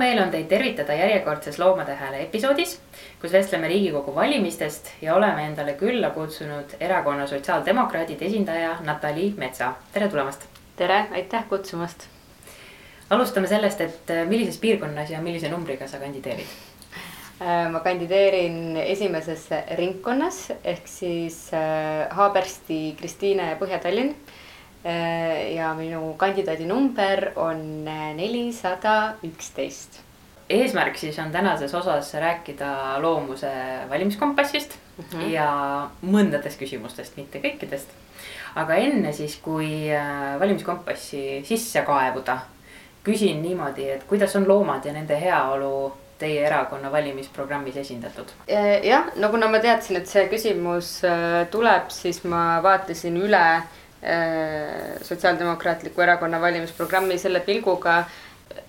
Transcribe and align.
meel 0.00 0.20
on 0.22 0.30
teid 0.32 0.48
tervitada 0.48 0.94
järjekordses 0.96 1.58
Loomade 1.60 1.94
Hääle 1.98 2.22
episoodis, 2.24 2.78
kus 3.20 3.32
vestleme 3.32 3.68
Riigikogu 3.68 4.14
valimistest 4.14 4.88
ja 5.02 5.14
oleme 5.14 5.44
endale 5.46 5.74
külla 5.80 6.10
kutsunud 6.14 6.72
erakonna 6.80 7.26
sotsiaaldemokraadid 7.26 8.22
esindaja 8.22 8.78
Natali 8.86 9.34
Metsa. 9.36 9.74
tere 9.92 10.08
tulemast. 10.08 10.46
tere, 10.76 11.04
aitäh 11.12 11.44
kutsumast. 11.48 12.08
alustame 13.10 13.46
sellest, 13.46 13.80
et 13.80 14.12
millises 14.28 14.58
piirkonnas 14.58 15.10
ja 15.10 15.20
millise 15.20 15.48
numbriga 15.48 15.88
sa 15.88 15.98
kandideerid? 15.98 16.58
Äh, 17.40 17.70
ma 17.70 17.80
kandideerin 17.80 18.76
esimeses 18.76 19.48
ringkonnas 19.76 20.52
ehk 20.64 20.88
siis 20.88 21.50
äh, 21.54 22.08
Haabersti, 22.16 22.94
Kristiine 23.00 23.50
ja 23.50 23.56
Põhja-Tallinn 23.56 24.14
Äh, 24.14 24.38
ja 25.54 25.74
minu 25.76 26.14
kandidaadi 26.16 26.64
number 26.66 27.32
on 27.36 27.88
äh, 27.88 28.14
nelisada 28.16 29.14
üksteist. 29.24 30.00
eesmärk 30.50 30.96
siis 30.96 31.18
on 31.18 31.30
tänases 31.32 31.74
osas 31.74 32.14
rääkida 32.14 33.02
loomuse 33.02 33.50
valimiskompassist 33.90 34.78
mm 34.98 35.04
-hmm. 35.04 35.28
ja 35.30 35.90
mõndadest 36.02 36.58
küsimustest, 36.58 37.16
mitte 37.16 37.38
kõikidest. 37.38 37.88
aga 38.54 38.74
enne 38.74 39.12
siis, 39.12 39.36
kui 39.36 39.90
äh, 39.92 40.40
valimiskompassi 40.40 41.42
sisse 41.44 41.82
kaevuda, 41.82 42.38
küsin 43.04 43.42
niimoodi, 43.42 43.90
et 43.90 44.04
kuidas 44.04 44.36
on 44.36 44.48
loomad 44.48 44.84
ja 44.84 44.92
nende 44.92 45.20
heaolu 45.20 45.92
teie 46.18 46.46
erakonna 46.46 46.92
valimisprogrammis 46.92 47.76
esindatud? 47.76 48.32
jah, 48.82 49.04
no 49.16 49.28
kuna 49.28 49.48
ma 49.48 49.58
teadsin, 49.58 49.96
et 49.96 50.06
see 50.06 50.28
küsimus 50.28 51.02
tuleb, 51.50 51.90
siis 51.90 52.24
ma 52.24 52.62
vaatasin 52.62 53.16
üle 53.16 53.62
Äh, 53.62 53.79
Sotsiaaldemokraatliku 54.00 56.00
Erakonna 56.00 56.38
valimisprogrammi 56.40 57.18
selle 57.20 57.42
pilguga 57.44 57.98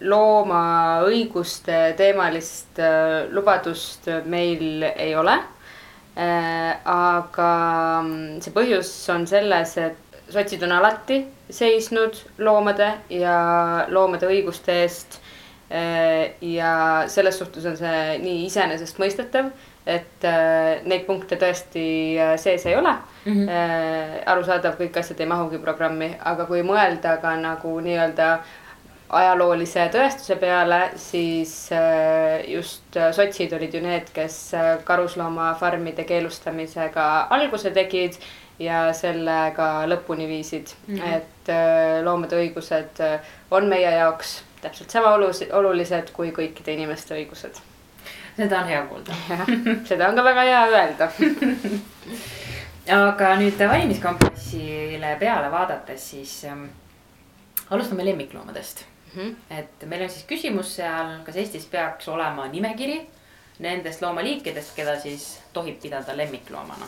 loomaõiguste 0.02 1.78
teemalist 1.98 2.80
äh, 2.82 3.32
lubadust 3.34 4.10
meil 4.30 4.86
ei 4.92 5.16
ole. 5.16 5.38
Äh, 6.12 6.76
aga 6.84 7.52
mm, 8.04 8.42
see 8.44 8.54
põhjus 8.56 8.92
on 9.14 9.26
selles, 9.30 9.78
et 9.80 10.18
sotsid 10.32 10.64
on 10.68 10.74
alati 10.76 11.22
seisnud 11.52 12.20
loomade 12.44 12.90
ja 13.16 13.38
loomade 13.92 14.28
õiguste 14.30 14.82
eest. 14.84 15.21
Ja 16.42 16.72
selles 17.08 17.38
suhtes 17.40 17.66
on 17.66 17.78
see 17.80 18.18
nii 18.20 18.46
iseenesestmõistetav 18.46 19.52
et 19.86 20.26
äh, 20.28 20.82
neid 20.86 21.06
punkte 21.08 21.38
tõesti 21.42 21.84
äh, 22.22 22.36
sees 22.40 22.66
ei 22.70 22.76
ole 22.78 22.92
mm. 22.92 23.32
-hmm. 23.34 23.50
Äh, 23.50 24.18
arusaadav, 24.26 24.78
kõik 24.78 24.98
asjad 25.00 25.20
ei 25.20 25.26
mahugi 25.26 25.58
programmi, 25.58 26.12
aga 26.20 26.46
kui 26.46 26.62
mõelda 26.62 27.18
ka 27.22 27.36
nagu 27.36 27.80
nii-öelda 27.80 28.40
ajaloolise 29.10 29.90
tõestuse 29.92 30.38
peale, 30.40 30.92
siis 30.96 31.72
äh, 31.72 32.46
just 32.48 32.96
äh, 32.98 33.12
sotsid 33.12 33.54
olid 33.54 33.74
ju 33.74 33.82
need, 33.82 34.14
kes 34.14 34.54
äh, 34.54 34.78
karusloomafarmide 34.84 36.04
keelustamisega 36.04 37.28
alguse 37.30 37.72
tegid 37.72 38.16
ja 38.60 38.94
sellega 38.94 39.88
lõpuni 39.90 40.28
viisid 40.28 40.70
mm. 40.88 40.96
-hmm. 40.96 41.14
et 41.16 41.52
loomade 42.04 42.38
õigused 42.38 43.02
on 43.52 43.66
meie 43.66 43.92
jaoks 43.92 44.44
täpselt 44.62 44.90
sama 44.94 45.14
olulised 45.16 46.12
kui 46.16 46.32
kõikide 46.36 46.74
inimeste 46.78 47.16
õigused 47.18 47.62
seda 48.36 48.62
on 48.62 48.68
hea 48.68 48.82
kuulda. 48.88 49.16
seda 49.90 50.10
on 50.10 50.16
ka 50.16 50.24
väga 50.24 50.46
hea 50.48 50.62
öelda 50.72 51.10
aga 53.02 53.34
nüüd 53.40 53.60
valimiskompassile 53.60 55.16
peale 55.20 55.52
vaadates, 55.54 56.08
siis 56.14 56.38
ähm, 56.50 56.66
alustame 57.70 58.06
lemmikloomadest 58.06 58.86
mm. 59.14 59.22
-hmm. 59.22 59.60
et 59.60 59.88
meil 59.88 60.08
on 60.08 60.10
siis 60.10 60.26
küsimus 60.26 60.76
seal, 60.76 61.20
kas 61.26 61.36
Eestis 61.36 61.66
peaks 61.66 62.08
olema 62.08 62.48
nimekiri 62.48 63.02
nendest 63.60 64.02
loomaliikidest, 64.02 64.76
keda 64.76 65.00
siis 65.00 65.40
tohib 65.54 65.82
pidada 65.82 66.18
lemmikloomana 66.18 66.88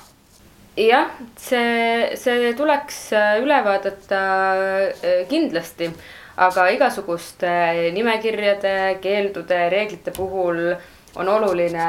jah, 0.78 1.12
see, 1.38 2.16
see 2.18 2.54
tuleks 2.58 3.14
äh, 3.14 3.38
üle 3.44 3.60
vaadata 3.66 4.22
äh, 4.56 5.28
kindlasti, 5.30 5.92
aga 6.38 6.68
igasuguste 6.74 7.52
nimekirjade, 7.94 8.98
keeldude, 9.02 9.70
reeglite 9.70 10.12
puhul 10.12 10.74
on 11.16 11.30
oluline 11.30 11.86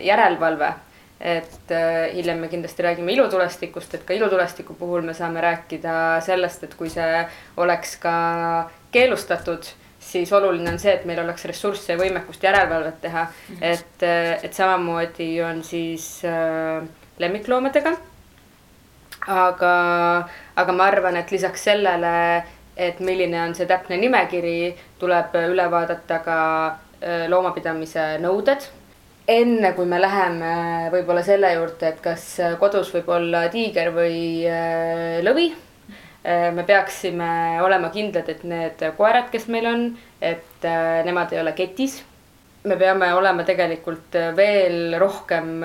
järelevalve. 0.00 0.74
et 1.20 1.72
äh, 1.74 2.14
hiljem 2.14 2.38
me 2.38 2.48
kindlasti 2.48 2.82
räägime 2.82 3.10
ilutulestikust, 3.12 3.94
et 3.94 4.04
ka 4.06 4.14
ilutulestiku 4.14 4.74
puhul 4.78 5.02
me 5.02 5.14
saame 5.14 5.40
rääkida 5.40 6.20
sellest, 6.22 6.62
et 6.62 6.74
kui 6.78 6.90
see 6.90 7.24
oleks 7.56 7.96
ka 7.98 8.12
keelustatud 8.94 9.66
siis 10.00 10.32
oluline 10.32 10.70
on 10.70 10.78
see, 10.78 10.94
et 10.94 11.06
meil 11.08 11.18
oleks 11.22 11.44
ressursse 11.50 11.92
ja 11.92 11.98
võimekust 11.98 12.44
järelevalvet 12.44 13.00
teha. 13.00 13.24
-hmm. 13.24 13.58
et, 13.60 14.02
äh, 14.02 14.44
et 14.44 14.54
samamoodi 14.54 15.42
on 15.42 15.64
siis 15.64 16.22
äh, 16.24 16.88
lemmikloomadega. 17.18 17.96
aga, 19.26 19.72
aga 20.56 20.72
ma 20.72 20.84
arvan, 20.84 21.16
et 21.16 21.30
lisaks 21.30 21.64
sellele, 21.64 22.42
et 22.78 23.00
milline 23.00 23.40
on 23.42 23.54
see 23.58 23.66
täpne 23.66 23.96
nimekiri, 23.98 24.74
tuleb 24.98 25.34
üle 25.42 25.70
vaadata 25.70 26.18
ka 26.24 26.38
Äh, 26.98 27.28
loomapidamise 27.30 28.16
nõuded. 28.18 28.64
enne 29.28 29.70
kui 29.76 29.84
me 29.86 29.98
läheme 30.00 30.48
võib-olla 30.90 31.20
selle 31.22 31.50
juurde, 31.52 31.90
et 31.92 31.98
kas 32.02 32.22
kodus 32.58 32.88
võib 32.94 33.10
olla 33.12 33.42
tiiger 33.52 33.92
või 33.94 34.42
äh, 34.48 35.20
lõvi, 35.22 35.44
äh, 36.24 36.48
me 36.56 36.64
peaksime 36.66 37.60
olema 37.62 37.92
kindlad, 37.94 38.26
et 38.32 38.42
need 38.42 38.82
koerad, 38.96 39.28
kes 39.30 39.46
meil 39.46 39.68
on, 39.70 39.84
et 40.18 40.66
nemad 41.06 41.36
ei 41.36 41.42
ole 41.44 41.52
ketis 41.54 42.00
me 42.66 42.74
peame 42.76 43.12
olema 43.14 43.44
tegelikult 43.46 44.16
veel 44.36 44.96
rohkem 44.98 45.62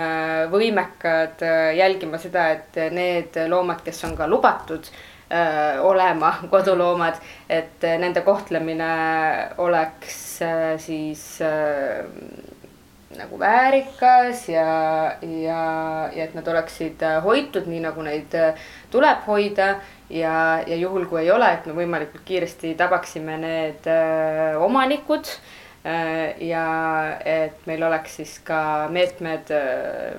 võimekad 0.53 1.41
jälgima 1.75 2.19
seda, 2.21 2.45
et 2.53 2.77
need 2.93 3.39
loomad, 3.49 3.81
kes 3.83 4.03
on 4.05 4.13
ka 4.15 4.29
lubatud 4.29 4.85
öö, 5.33 5.81
olema 5.81 6.33
koduloomad, 6.53 7.19
et 7.49 7.81
nende 7.99 8.21
kohtlemine 8.21 8.89
oleks 9.57 10.41
öö, 10.41 10.77
siis 10.77 11.41
öö, 11.41 12.03
nagu 13.17 13.39
väärikas 13.39 14.47
ja, 14.49 14.69
ja, 15.21 15.63
ja 16.15 16.23
et 16.23 16.33
nad 16.33 16.47
oleksid 16.47 17.03
hoitud 17.23 17.67
nii, 17.69 17.81
nagu 17.83 18.01
neid 18.05 18.33
tuleb 18.91 19.27
hoida. 19.27 19.75
ja, 20.09 20.61
ja 20.67 20.75
juhul, 20.75 21.05
kui 21.09 21.21
ei 21.21 21.31
ole, 21.31 21.51
et 21.53 21.65
me 21.65 21.75
võimalikult 21.77 22.25
kiiresti 22.25 22.75
tabaksime 22.77 23.37
need 23.37 23.89
öö, 23.89 24.57
omanikud. 24.65 25.29
ja 26.39 26.67
et 27.25 27.65
meil 27.67 27.81
oleks 27.83 28.15
siis 28.15 28.37
ka 28.47 28.87
meetmed 28.89 29.49
öö, 29.51 30.13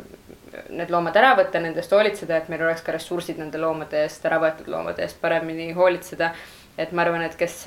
need 0.71 0.93
loomad 0.93 1.17
ära 1.17 1.35
võtta, 1.39 1.61
nendest 1.63 1.93
hoolitseda, 1.93 2.39
et 2.39 2.49
meil 2.53 2.63
oleks 2.67 2.85
ka 2.85 2.95
ressursid 2.95 3.41
nende 3.41 3.61
loomade 3.61 4.05
eest, 4.05 4.25
ära 4.29 4.41
võetud 4.43 4.71
loomade 4.71 5.05
eest 5.05 5.21
paremini 5.21 5.73
hoolitseda. 5.73 6.33
et 6.79 6.93
ma 6.93 7.03
arvan, 7.03 7.23
et 7.23 7.37
kes 7.39 7.67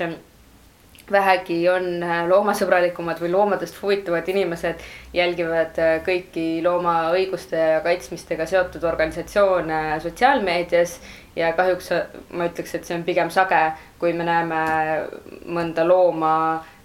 vähegi 1.10 1.62
on 1.72 2.02
loomasõbralikumad 2.28 3.20
või 3.22 3.30
loomadest 3.32 3.78
huvituvad 3.82 4.28
inimesed, 4.28 4.82
jälgivad 5.12 5.78
kõiki 6.04 6.60
loomaõiguste 6.64 7.56
ja 7.56 7.80
kaitsmistega 7.80 8.46
seotud 8.46 8.84
organisatsioone 8.84 10.00
sotsiaalmeedias. 10.00 11.00
ja 11.36 11.52
kahjuks 11.52 11.90
ma 12.30 12.48
ütleks, 12.50 12.74
et 12.74 12.84
see 12.84 12.96
on 12.96 13.04
pigem 13.04 13.30
sage, 13.30 13.72
kui 13.98 14.12
me 14.12 14.24
näeme 14.24 14.64
mõnda 15.46 15.86
looma 15.86 16.34
Äh, 16.58 16.77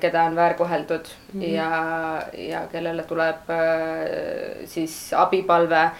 keda 0.00 0.22
on 0.24 0.36
väärkoheldud 0.36 1.08
mm 1.32 1.40
-hmm. 1.40 1.44
ja, 1.44 2.22
ja 2.32 2.66
kellele 2.72 3.02
tuleb 3.02 3.50
äh, 3.50 4.66
siis 4.66 5.12
abipalve 5.12 5.80
äh, 5.80 5.92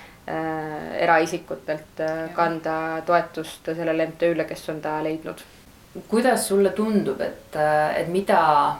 eraisikutelt 0.99 2.01
kanda 2.33 3.03
toetust 3.07 3.65
sellele 3.65 4.07
MTÜ-le, 4.07 4.45
kes 4.45 4.69
on 4.69 4.81
ta 4.81 5.05
leidnud. 5.05 5.39
kuidas 6.09 6.49
sulle 6.49 6.71
tundub, 6.71 7.21
et, 7.21 7.57
et 7.97 8.09
mida, 8.09 8.75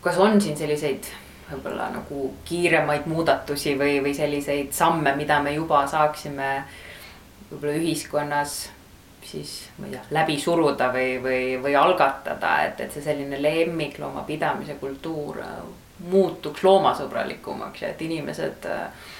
kas 0.00 0.18
on 0.18 0.40
siin 0.40 0.56
selliseid 0.56 1.04
võib-olla 1.50 1.88
nagu 1.90 2.34
kiiremaid 2.44 3.06
muudatusi 3.06 3.74
või, 3.78 3.98
või 4.02 4.14
selliseid 4.14 4.72
samme, 4.72 5.14
mida 5.16 5.40
me 5.42 5.54
juba 5.54 5.86
saaksime 5.86 6.64
võib-olla 7.50 7.72
ühiskonnas 7.72 8.70
siis 9.22 9.68
ma 9.78 9.86
ei 9.86 9.94
tea, 9.94 10.02
läbi 10.16 10.36
suruda 10.40 10.90
või, 10.94 11.18
või, 11.22 11.42
või 11.62 11.74
algatada, 11.78 12.54
et, 12.66 12.80
et 12.80 12.94
see 12.94 13.04
selline 13.04 13.40
lemmiklooma 13.42 14.24
pidamise 14.28 14.76
kultuur 14.80 15.42
äh, 15.44 15.58
muutuks 16.10 16.64
loomasõbralikumaks 16.64 17.84
ja 17.84 17.92
et 17.92 18.00
inimesed 18.02 18.70
äh, 18.70 19.12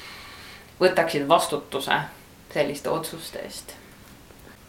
võtaksid 0.81 1.29
vastutuse 1.29 2.01
selliste 2.55 2.91
otsuste 2.91 3.45
eest? 3.45 3.77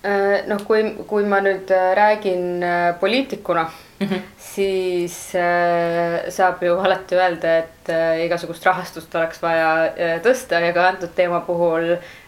Äh, 0.06 0.44
noh, 0.50 0.64
kui, 0.68 0.84
kui 1.08 1.26
ma 1.30 1.42
nüüd 1.44 1.72
räägin 1.96 2.66
poliitikuna 3.00 3.64
mm, 4.00 4.08
-hmm. 4.08 4.22
siis 4.38 5.18
saab 6.36 6.64
ju 6.64 6.80
alati 6.80 7.16
öelda, 7.16 7.58
et 7.58 7.92
igasugust 8.26 8.66
rahastust 8.66 9.16
oleks 9.16 9.42
vaja 9.42 9.94
tõsta 10.24 10.60
ja 10.66 10.74
ka 10.74 10.88
antud 10.88 11.14
teema 11.16 11.40
puhul 11.46 11.96
Äh, 11.96 12.21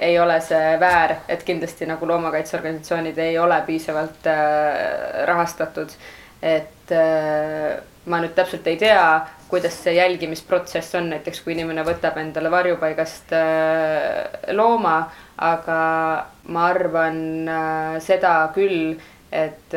ei 0.00 0.18
ole 0.20 0.40
see 0.44 0.76
väär, 0.80 1.18
et 1.28 1.42
kindlasti 1.46 1.86
nagu 1.88 2.06
loomakaitseorganisatsioonid 2.08 3.18
ei 3.18 3.38
ole 3.38 3.60
piisavalt 3.66 4.26
äh, 4.26 5.24
rahastatud. 5.28 5.94
et 6.42 6.92
äh, 6.94 7.78
ma 8.06 8.20
nüüd 8.22 8.34
täpselt 8.36 8.66
ei 8.70 8.76
tea, 8.80 9.02
kuidas 9.48 9.76
see 9.82 9.94
jälgimisprotsess 9.96 10.94
on, 10.98 11.08
näiteks 11.12 11.40
kui 11.44 11.54
inimene 11.54 11.84
võtab 11.86 12.18
endale 12.20 12.50
varjupaigast 12.52 13.32
äh, 13.36 14.52
looma, 14.56 14.98
aga 15.44 15.78
ma 16.52 16.66
arvan 16.72 17.20
äh, 17.48 17.96
seda 18.04 18.34
küll, 18.54 18.96
et, 19.32 19.74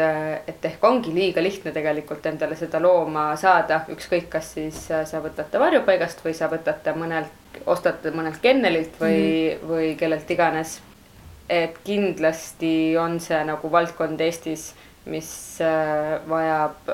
et 0.48 0.66
ehk 0.66 0.84
ongi 0.88 1.14
liiga 1.14 1.44
lihtne 1.44 1.74
tegelikult 1.76 2.26
endale 2.26 2.56
seda 2.60 2.80
looma 2.80 3.32
saada, 3.40 3.82
ükskõik, 3.92 4.30
kas 4.32 4.54
siis 4.56 4.80
sa 4.88 5.22
võtad 5.24 5.50
ta 5.52 5.60
varjupaigast 5.60 6.24
või 6.26 6.36
sa 6.38 6.48
võtad 6.52 6.80
ta 6.86 6.96
mõnelt, 6.96 7.60
ostad 7.66 8.00
ta 8.04 8.14
mõnelt 8.16 8.40
kennelilt 8.44 8.96
või 9.02 9.18
mm, 9.18 9.58
-hmm. 9.58 9.68
või 9.74 9.92
kellelt 10.00 10.32
iganes. 10.32 10.80
et 11.50 11.76
kindlasti 11.84 12.96
on 12.98 13.20
see 13.20 13.44
nagu 13.44 13.72
valdkond 13.72 14.22
Eestis, 14.22 14.74
mis 15.06 15.60
vajab 16.28 16.92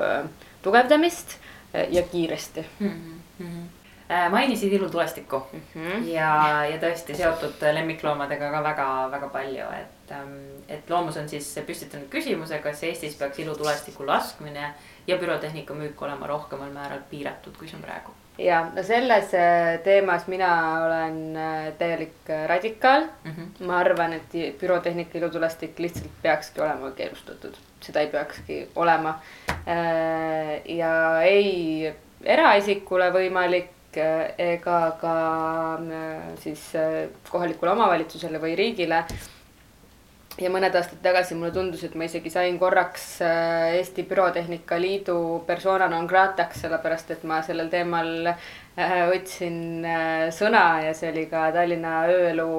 tugevdamist 0.62 1.36
ja 1.90 2.02
kiiresti 2.02 2.64
mm. 2.80 2.88
-hmm. 3.40 3.77
Mainisid 4.30 4.72
ilutulestikku 4.72 5.42
mm 5.52 5.60
-hmm. 5.74 6.06
ja, 6.08 6.64
ja 6.64 6.76
tõesti 6.80 7.16
seotud 7.16 7.64
lemmikloomadega 7.72 8.50
ka 8.50 8.62
väga-väga 8.64 9.28
palju, 9.28 9.66
et, 9.80 10.12
ähm, 10.12 10.38
et 10.68 10.90
Loomus 10.90 11.16
on 11.16 11.28
siis 11.28 11.60
püstitanud 11.66 12.08
küsimuse, 12.08 12.58
kas 12.58 12.82
Eestis 12.82 13.16
peaks 13.16 13.38
ilutulestiku 13.38 14.06
laskmine 14.06 14.74
ja 15.06 15.18
pürotehnika 15.18 15.74
müük 15.74 16.02
olema 16.02 16.26
rohkemal 16.26 16.70
määral 16.70 17.04
piiratud, 17.10 17.56
kui 17.58 17.68
see 17.68 17.76
on 17.76 17.82
praegu 17.82 18.16
ja 18.38 18.70
no 18.74 18.82
selles 18.82 19.34
äh, 19.34 19.78
teemas 19.84 20.26
mina 20.26 20.50
olen 20.86 21.36
äh, 21.36 21.72
täielik 21.78 22.28
radikaal 22.46 23.02
mm. 23.24 23.30
-hmm. 23.30 23.64
ma 23.64 23.78
arvan, 23.78 24.12
et 24.12 24.58
pürotehnika 24.60 25.18
ilutulestik 25.18 25.78
lihtsalt 25.78 26.22
peakski 26.22 26.60
olema 26.60 26.90
keelustatud 26.90 27.56
seda 27.80 28.00
ei 28.00 28.06
peakski 28.12 28.58
olema. 28.76 29.18
Äh, 29.68 30.60
ja 30.76 30.92
ei 31.22 31.92
eraisikule 32.24 33.10
võimalik 33.14 33.70
äh, 33.70 33.77
ega 34.00 34.78
ka 35.00 35.16
äh, 35.78 36.30
siis 36.42 36.62
kohalikule 37.30 37.74
omavalitsusele 37.74 38.40
või 38.42 38.54
riigile. 38.58 39.02
ja 40.38 40.50
mõned 40.54 40.74
aastad 40.78 41.00
tagasi 41.02 41.34
mulle 41.34 41.50
tundus, 41.52 41.82
et 41.84 41.94
ma 41.98 42.06
isegi 42.06 42.30
sain 42.30 42.58
korraks 42.58 43.18
Eesti 43.22 44.04
Pürotehnika 44.06 44.78
Liidu 44.78 45.42
persona 45.46 45.88
non 45.90 46.06
grata'ks, 46.06 46.60
sellepärast 46.62 47.10
et 47.10 47.24
ma 47.24 47.40
sellel 47.42 47.68
teemal 47.68 48.30
võtsin 49.10 49.82
sõna 50.30 50.64
ja 50.86 50.94
see 50.94 51.10
oli 51.10 51.26
ka 51.26 51.48
Tallinna 51.52 52.04
ööelu 52.06 52.50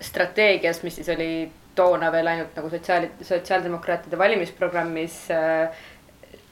strateegias, 0.00 0.82
mis 0.84 1.00
siis 1.00 1.08
oli 1.14 1.30
toona 1.74 2.10
veel 2.12 2.30
ainult 2.30 2.56
nagu 2.58 2.70
sotsiaal, 2.70 3.08
sotsiaaldemokraatide 3.22 4.18
valimisprogrammis 4.18 5.18
äh, 5.34 5.84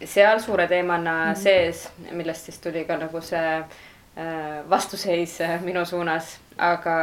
seal 0.07 0.41
suure 0.41 0.67
teemana 0.69 1.13
mm 1.13 1.33
-hmm. 1.33 1.43
sees, 1.43 1.89
millest 2.11 2.45
siis 2.45 2.59
tuli 2.59 2.85
ka 2.85 2.97
nagu 2.97 3.21
see 3.21 3.59
äh, 3.59 4.71
vastuseis 4.71 5.41
äh, 5.41 5.61
minu 5.63 5.85
suunas, 5.85 6.39
aga 6.59 6.97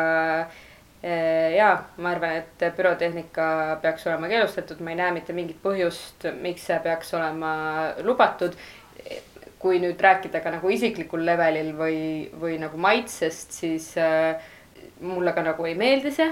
ja 1.57 1.83
ma 1.97 2.09
arvan, 2.09 2.31
et 2.35 2.75
pürotehnika 2.75 3.77
peaks 3.81 4.07
olema 4.07 4.27
keelustatud, 4.27 4.79
ma 4.79 4.89
ei 4.89 4.95
näe 4.95 5.11
mitte 5.11 5.33
mingit 5.33 5.61
põhjust, 5.63 6.25
miks 6.41 6.65
see 6.67 6.79
peaks 6.79 7.13
olema 7.13 7.53
lubatud. 8.03 8.53
kui 9.59 9.79
nüüd 9.79 9.99
rääkida 9.99 10.39
ka 10.39 10.51
nagu 10.51 10.69
isiklikul 10.69 11.25
levelil 11.25 11.73
või, 11.75 12.29
või 12.41 12.59
nagu 12.59 12.77
maitsest, 12.77 13.51
siis 13.51 13.95
mulle 15.01 15.33
ka 15.33 15.41
nagu 15.41 15.65
ei 15.65 15.75
meeldi 15.75 16.11
see 16.11 16.31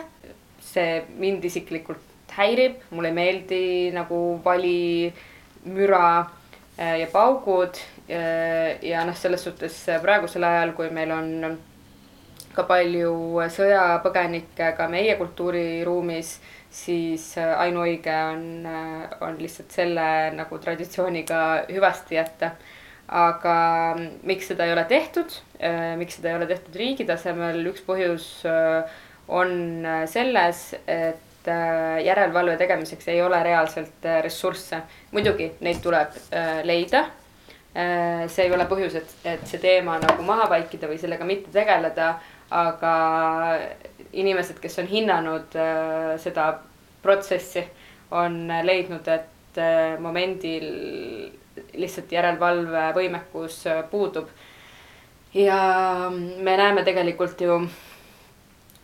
see 0.77 1.01
mind 1.19 1.45
isiklikult 1.47 2.33
häirib, 2.37 2.81
mulle 2.91 3.11
ei 3.11 3.17
meeldi 3.17 3.61
nagu 3.95 4.19
vali, 4.45 5.11
müra 5.65 6.03
äh, 6.19 6.36
ja 6.77 7.07
paugud. 7.11 7.79
Äh, 8.09 8.77
ja 8.85 9.03
noh, 9.07 9.15
selles 9.17 9.43
suhtes 9.43 9.79
praegusel 10.03 10.45
ajal, 10.47 10.73
kui 10.77 10.89
meil 10.93 11.11
on 11.11 11.57
ka 12.55 12.63
palju 12.65 13.41
sõjapõgenikke 13.53 14.71
ka 14.77 14.87
meie 14.89 15.17
kultuuriruumis, 15.19 16.31
siis 16.73 17.25
ainuõige 17.37 18.15
on, 18.31 18.65
on 19.21 19.37
lihtsalt 19.37 19.75
selle 19.75 20.07
nagu 20.33 20.57
traditsiooniga 20.63 21.43
hüvasti 21.69 22.17
jätta. 22.17 22.55
aga 23.07 23.53
miks 24.27 24.49
seda 24.49 24.65
ei 24.67 24.73
ole 24.73 24.83
tehtud, 24.83 25.31
miks 25.95 26.17
seda 26.17 26.33
ei 26.33 26.35
ole 26.35 26.47
tehtud 26.49 26.75
riigi 26.75 27.05
tasemel, 27.07 27.61
üks 27.69 27.85
põhjus 27.87 28.25
on 29.31 29.53
selles, 30.11 30.73
et 30.87 31.26
äh, 31.51 31.99
järelevalve 32.05 32.57
tegemiseks 32.57 33.07
ei 33.13 33.21
ole 33.21 33.39
reaalselt 33.43 34.05
äh, 34.05 34.21
ressursse. 34.23 34.81
muidugi 35.11 35.51
neid 35.61 35.81
tuleb 35.83 36.15
leida. 36.63 37.05
see 38.27 38.45
ei 38.47 38.51
ole 38.55 38.65
põhjus, 38.65 38.95
et, 38.97 39.11
et 39.23 39.43
see 39.45 39.59
teema 39.61 39.99
nagu 40.01 40.23
maha 40.25 40.47
vaikida 40.49 40.87
või 40.89 40.97
sellega 40.97 41.25
mitte 41.29 41.51
tegeleda, 41.53 42.07
aga 42.49 42.93
inimesed, 44.17 44.57
kes 44.63 44.79
on 44.81 44.87
hinnanud 44.89 45.57
seda 46.17 46.47
protsessi, 47.03 47.61
on 48.17 48.47
leidnud, 48.65 49.05
et 49.13 49.61
momendil 50.01 50.65
lihtsalt 51.77 52.17
järelevalvevõimekus 52.17 53.59
puudub. 53.91 54.31
ja 55.33 55.61
me 56.09 56.57
näeme 56.57 56.83
tegelikult 56.83 57.41
ju 57.41 57.59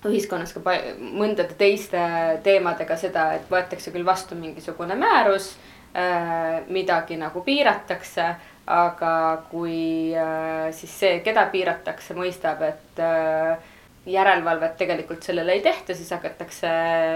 ühiskonnas 0.10 0.54
ka 0.56 0.62
mõndade 1.00 1.56
teiste 1.60 2.02
teemadega 2.44 2.98
seda, 3.00 3.30
et 3.38 3.46
võetakse 3.52 3.94
küll 3.94 4.06
vastu 4.06 4.36
mingisugune 4.40 4.98
määrus 5.00 5.54
äh,, 5.96 6.64
midagi 6.68 7.18
nagu 7.20 7.44
piiratakse, 7.46 8.28
aga 8.74 9.14
kui 9.52 10.12
äh, 10.16 10.72
siis 10.76 10.98
see, 11.00 11.20
keda 11.26 11.46
piiratakse, 11.52 12.16
mõistab, 12.18 12.64
et 12.68 13.04
äh, 13.04 13.72
järelevalvet 14.06 14.76
tegelikult 14.78 15.24
sellele 15.24 15.56
ei 15.58 15.64
tehta, 15.64 15.96
siis 15.96 16.12
hakatakse 16.12 16.70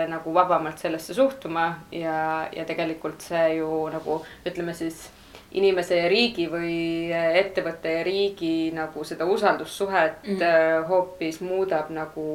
nagu 0.08 0.34
vabamalt 0.34 0.80
sellesse 0.80 1.14
suhtuma 1.14 1.68
ja, 1.92 2.48
ja 2.56 2.66
tegelikult 2.66 3.24
see 3.28 3.58
ju 3.58 3.70
nagu 3.92 4.22
ütleme 4.48 4.76
siis 4.78 5.10
inimese 5.56 6.02
ja 6.02 6.08
riigi 6.12 6.48
või 6.52 7.12
ettevõtte 7.14 7.98
ja 8.00 8.04
riigi 8.06 8.72
nagu 8.76 9.04
seda 9.08 9.26
usaldussuhet 9.26 10.28
mm 10.28 10.36
-hmm. 10.40 10.88
hoopis 10.90 11.42
muudab 11.42 11.90
nagu 11.90 12.26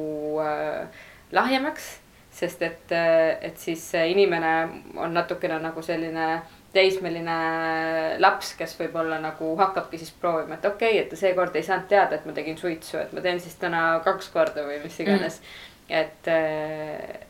äh, 0.41 0.87
lahjemaks. 1.31 1.99
sest 2.33 2.61
et, 2.61 2.91
äh, 2.91 3.37
et 3.41 3.57
siis 3.57 3.91
see 3.91 4.07
inimene 4.09 4.69
on 4.97 5.13
natukene 5.13 5.59
nagu 5.59 5.81
selline 5.81 6.41
teismeline 6.73 7.35
laps, 8.17 8.55
kes 8.57 8.73
võib-olla 8.79 9.19
nagu 9.21 9.55
hakkabki 9.55 9.97
siis 9.97 10.11
proovima, 10.11 10.55
et 10.55 10.65
okei 10.65 10.89
okay,, 10.89 11.03
et 11.03 11.09
ta 11.09 11.15
seekord 11.15 11.55
ei 11.55 11.63
saanud 11.63 11.85
teada, 11.87 12.15
et 12.15 12.25
ma 12.25 12.33
tegin 12.33 12.57
suitsu, 12.57 12.97
et 12.97 13.13
ma 13.13 13.21
teen 13.21 13.39
siis 13.39 13.55
täna 13.55 14.01
kaks 14.03 14.29
korda 14.29 14.65
või 14.65 14.79
mis 14.83 14.99
iganes 14.99 15.39
mm. 15.39 15.45
-hmm. 15.45 15.95
et, 16.01 16.27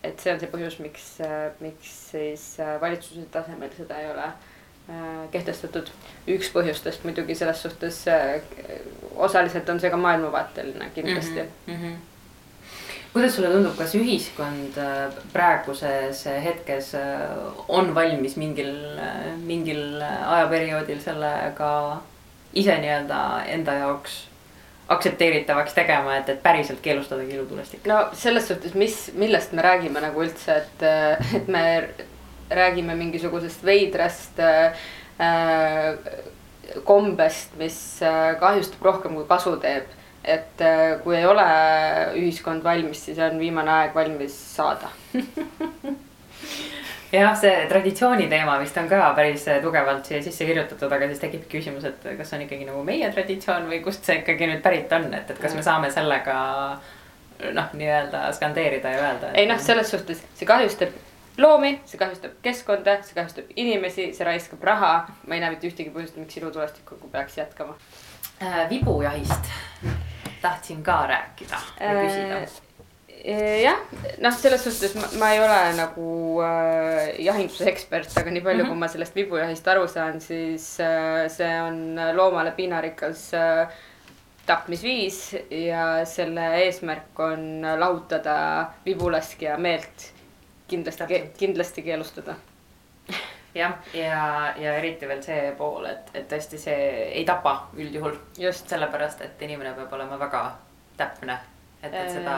et 0.03 0.19
see 0.19 0.33
on 0.33 0.39
see 0.39 0.47
põhjus, 0.47 0.79
miks, 0.79 1.17
miks 1.59 2.11
siis 2.11 2.57
valitsuse 2.81 3.25
tasemel 3.31 3.75
seda 3.75 3.99
ei 3.99 4.11
ole 4.11 4.31
Äh, 4.31 4.52
kehtestatud. 5.31 5.91
üks 6.27 6.49
põhjustest 6.51 7.03
muidugi 7.07 7.35
selles 7.35 7.61
suhtes 7.63 8.01
äh, 8.11 8.41
osaliselt 9.15 9.69
on 9.69 9.79
see 9.79 9.91
ka 9.91 9.97
maailmavaateline 9.97 10.89
kindlasti 10.95 11.43
mm. 11.67 11.73
-hmm. 11.75 11.95
kuidas 13.13 13.35
sulle 13.35 13.51
tundub, 13.51 13.77
kas 13.77 13.95
ühiskond 13.95 14.77
äh, 14.77 15.13
praeguses 15.33 16.25
hetkes 16.25 16.93
on 17.67 17.95
valmis 17.95 18.35
mingil, 18.37 18.75
mingil 19.45 20.01
ajaperioodil 20.03 21.01
sellega 21.01 21.71
ise 22.53 22.77
nii-öelda 22.77 23.23
enda 23.55 23.73
jaoks 23.73 24.23
aktsepteeritavaks 24.87 25.73
tegema, 25.73 26.17
et, 26.17 26.29
et 26.29 26.43
päriselt 26.43 26.81
keelustada 26.81 27.23
kilutulestik? 27.23 27.85
no 27.87 28.07
selles 28.13 28.47
suhtes, 28.47 28.73
mis, 28.73 29.11
millest 29.13 29.51
me 29.51 29.61
räägime 29.61 30.01
nagu 30.03 30.23
üldse, 30.25 30.57
et, 30.57 30.83
et 31.35 31.47
me 31.47 31.63
räägime 32.49 32.95
mingisugusest 32.95 33.65
veidrast 33.65 34.39
äh, 34.39 34.77
kombest, 36.83 37.57
mis 37.57 38.01
äh, 38.01 38.39
kahjustab 38.39 38.81
rohkem 38.81 39.15
kui 39.15 39.27
kasu 39.29 39.57
teeb. 39.61 39.91
et 40.23 40.61
äh, 40.61 41.01
kui 41.03 41.17
ei 41.17 41.25
ole 41.27 41.45
ühiskond 42.15 42.63
valmis, 42.63 43.05
siis 43.05 43.17
on 43.19 43.39
viimane 43.39 43.71
aeg 43.71 43.95
valmis 43.95 44.37
saada 44.55 44.87
jah, 47.11 47.33
see 47.35 47.51
traditsiooni 47.67 48.29
teema 48.31 48.55
vist 48.61 48.77
on 48.79 48.87
ka 48.87 49.11
päris 49.17 49.43
tugevalt 49.61 50.07
siia 50.07 50.21
sisse 50.23 50.47
kirjutatud, 50.47 50.91
aga 50.95 51.09
siis 51.11 51.19
tekib 51.25 51.43
küsimus, 51.51 51.83
et 51.89 52.07
kas 52.17 52.31
on 52.37 52.45
ikkagi 52.45 52.69
nagu 52.69 52.85
meie 52.87 53.11
traditsioon 53.11 53.67
või 53.67 53.81
kust 53.83 54.07
see 54.07 54.21
ikkagi 54.21 54.47
nüüd 54.49 54.63
pärit 54.63 54.95
on, 54.95 55.11
et, 55.13 55.29
et 55.29 55.41
kas 55.43 55.57
me 55.59 55.65
saame 55.65 55.91
sellega 55.91 56.37
noh, 57.51 57.73
nii-öelda 57.75 58.29
skandeerida 58.37 58.95
ja 58.95 59.07
öelda. 59.09 59.33
ei 59.35 59.49
noh, 59.49 59.59
selles 59.59 59.91
suhtes 59.91 60.23
see 60.39 60.47
kahjustab 60.47 60.95
loomi, 61.37 61.75
see 61.85 61.99
kahjustab 62.01 62.35
keskkonda, 62.45 62.97
see 63.03 63.17
kahjustab 63.17 63.53
inimesi, 63.55 64.09
see 64.13 64.27
raiskab 64.27 64.63
raha. 64.63 64.93
ma 65.27 65.37
ei 65.37 65.43
näe 65.43 65.53
mitte 65.55 65.69
ühtegi 65.69 65.93
põhjust, 65.93 66.19
miks 66.21 66.37
ilutulestikuga 66.41 67.09
peaks 67.13 67.37
jätkama 67.37 67.77
äh,. 68.41 68.69
vibujahist 68.69 69.49
tahtsin 70.43 70.83
ka 70.83 71.05
rääkida 71.07 71.61
ja 71.79 71.95
küsida 72.01 72.41
äh,. 72.41 73.61
jah, 73.63 73.79
noh, 74.19 74.35
selles 74.35 74.65
suhtes 74.67 74.95
ma, 74.99 75.07
ma 75.19 75.31
ei 75.33 75.39
ole 75.39 75.61
nagu 75.79 76.09
äh, 76.43 77.13
jahinduse 77.23 77.69
ekspert, 77.71 78.11
aga 78.19 78.31
nii 78.31 78.43
palju 78.43 78.63
mm, 78.63 78.67
-hmm. 78.67 78.75
kui 78.75 78.83
ma 78.85 78.91
sellest 78.91 79.15
vibujahist 79.15 79.67
aru 79.73 79.87
saan, 79.87 80.21
siis 80.21 80.77
äh, 80.83 81.25
see 81.31 81.55
on 81.61 81.99
loomale 82.13 82.51
piinarikas 82.51 83.31
äh, 83.33 83.81
tapmisviis 84.45 85.35
ja 85.49 86.05
selle 86.05 86.49
eesmärk 86.65 87.19
on 87.19 87.63
lahutada 87.79 88.35
vibulaskja 88.85 89.57
meelt. 89.57 90.12
Kindlasti, 90.67 91.21
kindlasti 91.37 91.81
keelustada 91.81 92.35
jah, 93.55 93.73
ja, 93.93 94.53
ja 94.57 94.75
eriti 94.77 95.07
veel 95.07 95.23
see 95.23 95.51
pool, 95.57 95.85
et, 95.89 96.11
et 96.13 96.27
tõesti 96.29 96.59
see 96.61 96.77
ei 97.11 97.25
tapa 97.25 97.55
üldjuhul. 97.77 98.15
just 98.39 98.69
sellepärast, 98.69 99.21
et 99.21 99.41
inimene 99.41 99.73
peab 99.77 99.93
olema 99.93 100.17
väga 100.19 100.43
täpne, 100.97 101.37
et, 101.81 101.93
et 101.93 102.09
seda, 102.11 102.37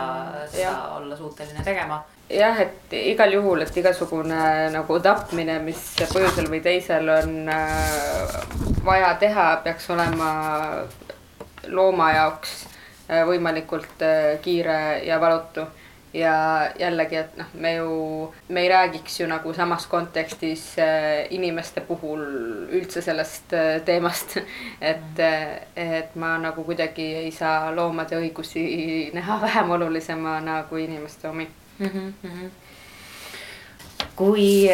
seda 0.51 0.61
ja. 0.61 0.75
olla 0.97 1.17
suuteline 1.17 1.63
tegema. 1.63 2.03
jah, 2.29 2.59
et 2.61 2.93
igal 2.99 3.33
juhul, 3.37 3.61
et 3.61 3.77
igasugune 3.77 4.43
nagu 4.73 4.99
tapmine, 4.99 5.59
mis 5.63 5.87
põhjusel 6.13 6.49
või 6.51 6.61
teisel 6.65 7.09
on 7.15 7.49
äh, 7.49 8.37
vaja 8.85 9.15
teha, 9.21 9.49
peaks 9.63 9.89
olema 9.95 10.29
looma 11.67 12.11
jaoks 12.13 12.57
äh, 13.09 13.23
võimalikult 13.27 14.03
äh, 14.03 14.35
kiire 14.41 14.79
ja 15.05 15.19
valutu 15.21 15.65
ja 16.15 16.69
jällegi, 16.79 17.17
et 17.19 17.37
noh, 17.37 17.47
me 17.59 17.73
ju, 17.75 17.95
me 18.49 18.61
ei 18.63 18.69
räägiks 18.69 19.19
ju 19.19 19.27
nagu 19.27 19.53
samas 19.53 19.87
kontekstis 19.91 20.63
äh, 20.79 21.27
inimeste 21.35 21.81
puhul 21.81 22.21
üldse 22.71 23.01
sellest 23.03 23.53
äh, 23.53 23.81
teemast. 23.85 24.37
et, 24.91 25.19
äh, 25.19 25.57
et 25.75 26.15
ma 26.15 26.35
nagu 26.41 26.63
kuidagi 26.63 27.07
ei 27.25 27.31
saa 27.35 27.73
loomade 27.75 28.19
õigusi 28.19 28.65
näha 29.17 29.39
vähem 29.41 29.75
olulisemana 29.77 30.61
kui 30.69 30.85
inimeste 30.85 31.27
omi 31.29 31.47
mm. 31.79 32.13
-hmm. 32.23 32.49
kui 34.15 34.69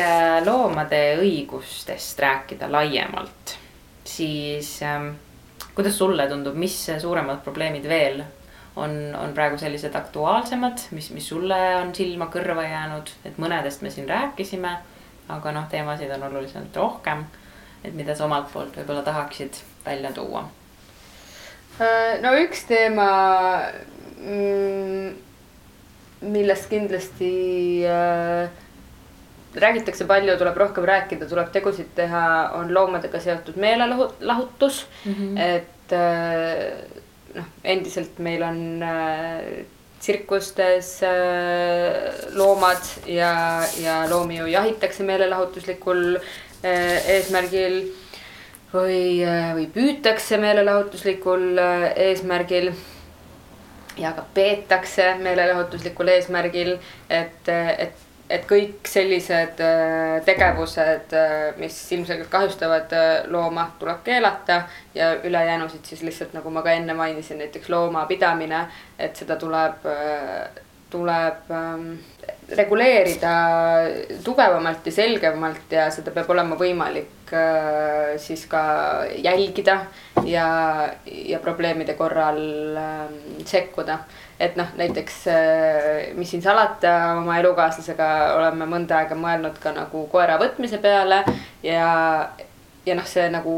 loomade 0.46 1.02
õigustest 1.22 2.20
rääkida 2.20 2.72
laiemalt, 2.72 3.58
siis 4.04 4.82
ähm, 4.84 5.10
kuidas 5.76 5.98
sulle 5.98 6.28
tundub, 6.28 6.56
mis 6.56 6.78
suuremad 7.02 7.42
probleemid 7.44 7.88
veel 7.90 8.24
on, 8.76 9.16
on 9.16 9.34
praegu 9.34 9.58
sellised 9.58 9.96
aktuaalsemad, 9.96 10.88
mis, 10.92 11.10
mis 11.12 11.28
sulle 11.28 11.60
on 11.82 11.96
silma 11.96 12.30
kõrva 12.32 12.64
jäänud, 12.68 13.12
et 13.26 13.38
mõnedest 13.42 13.84
me 13.84 13.92
siin 13.92 14.10
rääkisime. 14.10 14.78
aga 15.32 15.52
noh, 15.52 15.68
teemasid 15.70 16.12
on 16.12 16.24
oluliselt 16.24 16.76
rohkem. 16.76 17.26
et 17.84 17.94
mida 17.94 18.16
sa 18.16 18.26
omalt 18.26 18.52
poolt 18.54 18.78
võib-olla 18.78 19.04
tahaksid 19.04 19.58
välja 19.86 20.12
tuua? 20.14 20.46
Äh, 21.82 22.22
no 22.22 22.34
üks 22.38 22.66
teema, 22.68 23.12
mm, 24.18 25.14
millest 26.22 26.70
kindlasti 26.70 27.32
äh, 27.88 28.50
räägitakse 29.56 30.06
palju, 30.06 30.38
tuleb 30.38 30.58
rohkem 30.58 30.86
rääkida, 30.86 31.28
tuleb 31.28 31.52
tegusid 31.52 31.92
teha, 31.96 32.52
on 32.60 32.74
loomadega 32.74 33.20
seotud 33.20 33.56
meelelahutus 33.56 34.86
mm. 35.06 35.14
-hmm. 35.14 35.40
et 35.40 35.94
äh, 35.94 37.02
noh, 37.36 37.48
endiselt 37.64 38.20
meil 38.20 38.44
on 38.44 38.60
äh, 38.84 39.66
tsirkustes 40.02 40.94
äh, 41.06 42.30
loomad 42.34 42.82
ja, 43.06 43.64
ja 43.82 44.04
loomi 44.10 44.40
ju 44.40 44.48
jahitakse 44.52 45.06
meelelahutuslikul 45.08 46.16
äh, 46.18 47.12
eesmärgil 47.18 47.82
või, 48.74 49.22
äh, 49.26 49.52
või 49.58 49.68
püütakse 49.74 50.40
meelelahutuslikul 50.42 51.60
äh, 51.62 51.88
eesmärgil 52.10 52.72
ja 54.00 54.14
ka 54.16 54.24
peetakse 54.34 55.14
meelelahutuslikul 55.22 56.14
eesmärgil, 56.16 56.78
et, 57.10 57.50
et 57.52 58.08
et 58.32 58.48
kõik 58.48 58.88
sellised 58.88 59.60
äh, 59.64 60.18
tegevused, 60.28 61.14
äh, 61.18 61.52
mis 61.60 61.76
ilmselgelt 61.96 62.32
kahjustavad 62.32 62.94
äh, 62.96 63.10
looma, 63.32 63.68
tuleb 63.80 64.02
keelata 64.06 64.62
ja 64.96 65.14
ülejäänusid 65.24 65.86
siis 65.86 66.04
lihtsalt 66.08 66.36
nagu 66.38 66.50
ma 66.54 66.64
ka 66.66 66.76
enne 66.78 66.96
mainisin, 66.98 67.42
näiteks 67.44 67.70
loomapidamine, 67.70 68.66
et 69.00 69.20
seda 69.20 69.38
tuleb, 69.42 69.88
tuleb 70.92 71.52
ähm, 71.56 71.88
reguleerida 72.58 73.34
tugevamalt 74.26 74.86
ja 74.86 74.92
selgemalt 74.92 75.72
ja 75.72 75.88
seda 75.94 76.12
peab 76.16 76.30
olema 76.34 76.60
võimalik 76.60 77.32
siis 78.20 78.46
ka 78.52 78.62
jälgida 79.24 79.78
ja, 80.26 80.90
ja 81.06 81.40
probleemide 81.40 81.94
korral 81.94 82.42
ähm, 82.78 83.16
sekkuda. 83.46 84.00
Et 84.40 84.56
noh, 84.58 84.68
näiteks 84.78 85.18
äh, 85.30 86.14
mis 86.18 86.32
siin 86.32 86.42
salata, 86.42 87.18
oma 87.22 87.38
elukaaslasega 87.40 88.08
oleme 88.40 88.66
mõnda 88.70 89.02
aega 89.02 89.18
mõelnud 89.18 89.60
ka 89.62 89.74
nagu 89.76 90.08
koera 90.12 90.40
võtmise 90.42 90.82
peale 90.82 91.22
ja, 91.64 91.92
ja 92.86 92.96
noh, 92.98 93.06
see 93.06 93.28
nagu 93.30 93.54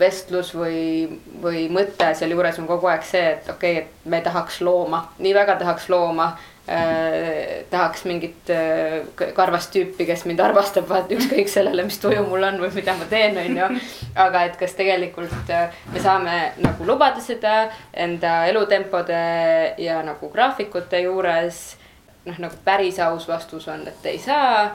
vestlus 0.00 0.54
või, 0.56 1.20
või 1.42 1.66
mõte 1.72 2.14
sealjuures 2.16 2.62
on 2.62 2.70
kogu 2.70 2.88
aeg 2.88 3.04
see, 3.06 3.26
et 3.36 3.52
okei 3.52 3.76
okay,, 3.76 3.84
et 3.84 4.08
me 4.08 4.22
tahaks 4.24 4.62
looma, 4.64 5.04
nii 5.20 5.36
väga 5.36 5.58
tahaks 5.60 5.90
looma 5.92 6.32
äh,. 6.68 7.64
tahaks 7.70 8.04
mingit 8.04 8.50
äh, 8.50 9.02
karvast 9.34 9.72
tüüpi, 9.74 10.06
kes 10.06 10.24
mind 10.28 10.40
armastab, 10.44 10.88
vaata 10.88 11.14
ükskõik 11.16 11.50
sellele, 11.50 11.84
mis 11.88 11.98
tuju 12.02 12.22
mul 12.28 12.46
on 12.48 12.60
või 12.62 12.70
mida 12.76 12.94
ma 12.98 13.08
teen, 13.10 13.38
on 13.38 13.58
ju. 13.58 13.68
aga 14.14 14.44
et 14.48 14.56
kas 14.60 14.76
tegelikult 14.78 15.50
äh, 15.50 15.74
me 15.92 16.02
saame 16.02 16.38
nagu 16.62 16.86
lubada 16.86 17.20
seda 17.24 17.66
enda 17.92 18.44
elutempode 18.50 19.22
ja 19.82 20.02
nagu 20.06 20.30
graafikute 20.32 21.02
juures. 21.06 21.62
noh, 22.24 22.38
nagu 22.38 22.54
päris 22.64 23.00
aus 23.02 23.26
vastus 23.28 23.68
on, 23.68 23.86
et 23.88 24.06
ei 24.06 24.18
saa 24.22 24.70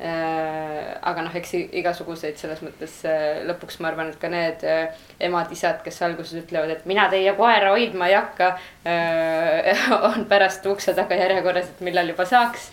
aga 0.00 1.24
noh, 1.26 1.34
eks 1.36 1.52
igasuguseid 1.76 2.38
selles 2.40 2.62
mõttes 2.64 2.94
äh, 3.08 3.42
lõpuks 3.48 3.80
ma 3.82 3.90
arvan, 3.90 4.12
et 4.12 4.20
ka 4.20 4.30
need 4.32 4.62
äh, 4.64 5.02
emad-isad, 5.28 5.82
kes 5.84 6.00
alguses 6.06 6.38
ütlevad, 6.40 6.72
et 6.72 6.86
mina 6.88 7.04
teie 7.12 7.34
koera 7.36 7.74
hoidma 7.74 8.08
ei 8.08 8.16
hakka. 8.16 8.54
on 10.08 10.24
pärast 10.30 10.64
ukse 10.70 10.94
taga 10.96 11.18
järjekorras, 11.20 11.68
et 11.74 11.84
millal 11.84 12.08
juba 12.12 12.24
saaks. 12.28 12.70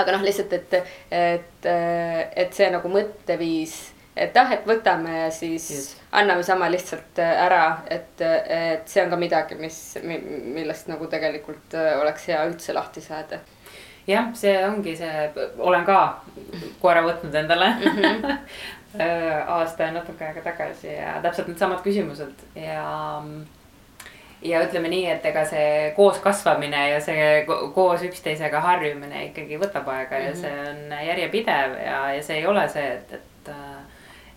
aga 0.00 0.16
noh, 0.16 0.24
lihtsalt, 0.26 0.52
et, 0.56 0.92
et, 1.14 1.70
et 1.70 2.52
see 2.56 2.68
nagu 2.72 2.90
mõtteviis, 2.90 3.76
et 4.16 4.36
ah, 4.40 4.50
et 4.54 4.66
võtame 4.66 5.14
ja 5.14 5.30
siis 5.34 5.70
yes. 5.70 5.88
anname 6.16 6.42
sama 6.46 6.70
lihtsalt 6.72 7.22
ära, 7.22 7.84
et, 7.90 8.22
et 8.22 8.90
see 8.90 9.04
on 9.04 9.14
ka 9.14 9.20
midagi, 9.20 9.58
mis, 9.60 9.78
millest 10.02 10.90
nagu 10.90 11.06
tegelikult 11.10 11.78
oleks 11.78 12.26
hea 12.30 12.42
üldse 12.50 12.74
lahti 12.74 13.04
saada 13.04 13.42
jah, 14.06 14.30
see 14.34 14.56
ongi 14.66 14.96
see, 14.96 15.30
olen 15.58 15.84
ka 15.84 16.00
koera 16.80 17.02
võtnud 17.06 17.34
endale 17.42 17.72
mm. 17.74 18.02
-hmm. 18.02 18.38
aasta 19.56 19.82
ja 19.86 19.92
natuke 19.94 20.24
aega 20.26 20.40
tagasi 20.42 20.92
ja 20.92 21.18
täpselt 21.22 21.48
needsamad 21.48 21.82
küsimused 21.84 22.44
ja. 22.58 23.22
ja 24.42 24.62
ütleme 24.66 24.88
nii, 24.90 25.06
et 25.12 25.26
ega 25.26 25.44
see 25.46 25.92
koos 25.96 26.18
kasvamine 26.18 26.88
ja 26.90 27.00
see 27.00 27.46
koos 27.74 28.02
üksteisega 28.02 28.60
harjumine 28.60 29.24
ikkagi 29.28 29.60
võtab 29.62 29.88
aega 29.88 30.18
mm 30.18 30.22
-hmm. 30.22 30.26
ja 30.26 30.32
mhm. 30.32 30.40
see 30.40 30.70
on 30.70 31.06
järjepidev 31.06 31.78
ja, 31.84 32.00
ja 32.14 32.22
see 32.22 32.36
ei 32.38 32.46
ole 32.46 32.68
see, 32.68 32.92
et, 32.94 33.12
et 33.12 33.54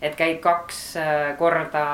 et 0.02 0.16
käid 0.16 0.40
kaks 0.40 0.96
korda 1.38 1.84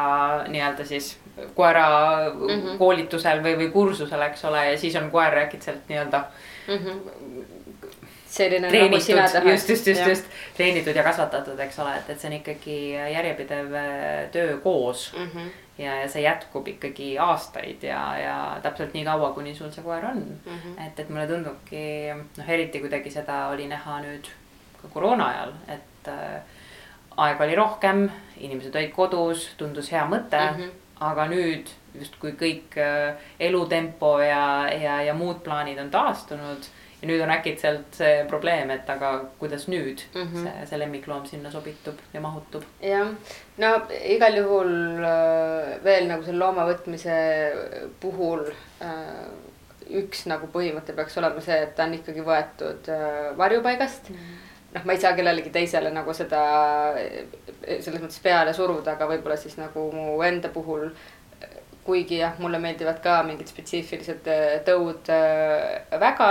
nii-öelda 0.49 0.85
siis 0.85 1.19
koera 1.55 1.87
mm 2.35 2.49
-hmm. 2.49 2.79
koolitusel 2.79 3.43
või, 3.43 3.57
või 3.57 3.71
kursusel, 3.71 4.23
eks 4.23 4.45
ole, 4.45 4.67
ja 4.73 4.79
siis 4.79 4.97
on 4.97 5.11
koer 5.11 5.39
äkitselt 5.47 5.89
nii-öelda 5.89 6.25
mm 6.69 6.77
-hmm 6.77 7.59
selline 8.31 8.69
treenitud, 8.69 8.95
nagu 8.95 9.05
sina 9.05 9.29
tahad. 9.29 9.51
just, 9.51 9.69
just, 9.69 9.87
just, 9.87 10.07
just 10.07 10.25
treenitud 10.57 10.97
ja 10.97 11.03
kasvatatud, 11.03 11.59
eks 11.59 11.79
ole, 11.83 11.97
et, 11.99 12.13
et 12.13 12.21
see 12.21 12.31
on 12.31 12.37
ikkagi 12.39 12.77
järjepidev 12.95 13.75
äh, 13.75 14.31
töö 14.33 14.57
koos 14.63 15.13
mm. 15.17 15.27
-hmm. 15.27 15.49
ja, 15.79 15.97
ja 16.03 16.09
see 16.09 16.23
jätkub 16.23 16.69
ikkagi 16.69 17.19
aastaid 17.19 17.83
ja, 17.83 18.03
ja 18.19 18.37
täpselt 18.63 18.95
nii 18.95 19.05
kaua, 19.05 19.33
kuni 19.35 19.55
sul 19.55 19.73
see 19.75 19.85
koer 19.85 20.07
on 20.13 20.23
mm. 20.47 20.59
-hmm. 20.59 20.87
et, 20.87 21.01
et 21.01 21.11
mulle 21.11 21.27
tundubki 21.27 21.85
noh, 22.15 22.49
eriti 22.49 22.81
kuidagi 22.81 23.11
seda 23.11 23.47
oli 23.49 23.67
näha 23.69 24.01
nüüd 24.07 24.31
ka 24.83 24.89
koroona 24.89 25.27
ajal, 25.29 25.53
et 25.69 26.09
äh, 26.09 26.41
aega 27.17 27.45
oli 27.45 27.55
rohkem, 27.55 28.07
inimesed 28.39 28.77
olid 28.77 28.95
kodus, 28.95 29.49
tundus 29.57 29.91
hea 29.93 30.07
mõte 30.07 30.39
mm. 30.39 30.61
-hmm. 30.61 30.71
Aga 31.01 31.27
nüüd 31.31 31.71
justkui 31.97 32.35
kõik 32.39 32.77
äh, 32.81 33.17
elutempo 33.49 34.19
ja, 34.23 34.69
ja, 34.73 35.01
ja 35.07 35.17
muud 35.17 35.43
plaanid 35.45 35.81
on 35.83 35.91
taastunud 35.91 36.69
ja 37.01 37.09
nüüd 37.09 37.23
on 37.25 37.33
äkitselt 37.33 37.97
see 37.97 38.25
probleem, 38.29 38.71
et 38.75 38.89
aga 38.93 39.13
kuidas 39.41 39.67
nüüd 39.73 40.05
mm 40.15 40.27
-hmm. 40.27 40.43
see, 40.43 40.67
see 40.71 40.81
lemmikloom 40.83 41.27
sinna 41.27 41.51
sobitub 41.51 41.99
ja 42.13 42.21
mahutub. 42.21 42.65
jah, 42.83 43.09
no 43.59 43.71
igal 44.05 44.37
juhul 44.37 44.75
äh, 45.05 45.85
veel 45.85 46.09
nagu 46.09 46.25
selle 46.25 46.45
looma 46.45 46.69
võtmise 46.69 47.17
puhul 48.01 48.45
äh, 48.83 49.25
üks 50.03 50.27
nagu 50.31 50.47
põhimõte 50.47 50.95
peaks 50.95 51.19
olema 51.19 51.41
see, 51.41 51.63
et 51.63 51.75
ta 51.75 51.85
on 51.85 51.95
ikkagi 51.95 52.23
võetud 52.23 52.93
varjupaigast 53.37 54.11
mm. 54.11 54.17
-hmm 54.17 54.50
noh, 54.75 54.85
ma 54.85 54.93
ei 54.93 55.01
saa 55.01 55.15
kellelegi 55.19 55.51
teisele 55.51 55.91
nagu 55.95 56.15
seda 56.15 56.43
selles 57.67 58.01
mõttes 58.01 58.21
peale 58.23 58.55
suruda, 58.57 58.95
aga 58.95 59.09
võib-olla 59.11 59.37
siis 59.41 59.57
nagu 59.61 59.91
mu 59.95 60.21
enda 60.27 60.49
puhul 60.53 60.91
kuigi 61.85 62.21
jah, 62.21 62.37
mulle 62.39 62.61
meeldivad 62.63 63.01
ka 63.03 63.23
mingid 63.27 63.49
spetsiifilised 63.51 64.29
tõud 64.67 65.11
väga 66.03 66.31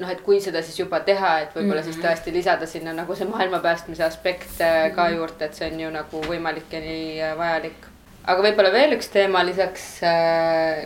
noh, 0.00 0.10
et 0.10 0.22
kui 0.24 0.40
seda 0.42 0.62
siis 0.64 0.78
juba 0.80 1.02
teha, 1.04 1.32
et 1.44 1.54
võib-olla 1.54 1.80
mm 1.80 1.88
-hmm. 1.88 1.92
siis 1.92 1.96
mhm. 1.96 2.06
tõesti 2.06 2.32
lisada 2.32 2.66
sinna 2.66 2.92
nagu 2.96 3.14
see 3.16 3.28
maailma 3.28 3.58
päästmise 3.58 4.04
aspekt 4.04 4.58
mm 4.58 4.66
-hmm. 4.66 4.94
ka 4.94 5.08
juurde, 5.10 5.44
et 5.44 5.54
see 5.54 5.70
on 5.72 5.80
ju 5.80 5.90
nagu 5.90 6.22
võimalik 6.28 6.72
ja 6.72 6.80
nii 6.80 7.36
vajalik. 7.36 7.86
aga 8.24 8.42
võib-olla 8.42 8.72
veel 8.72 8.92
üks 8.96 9.08
teema 9.08 9.44
lisaks 9.44 10.00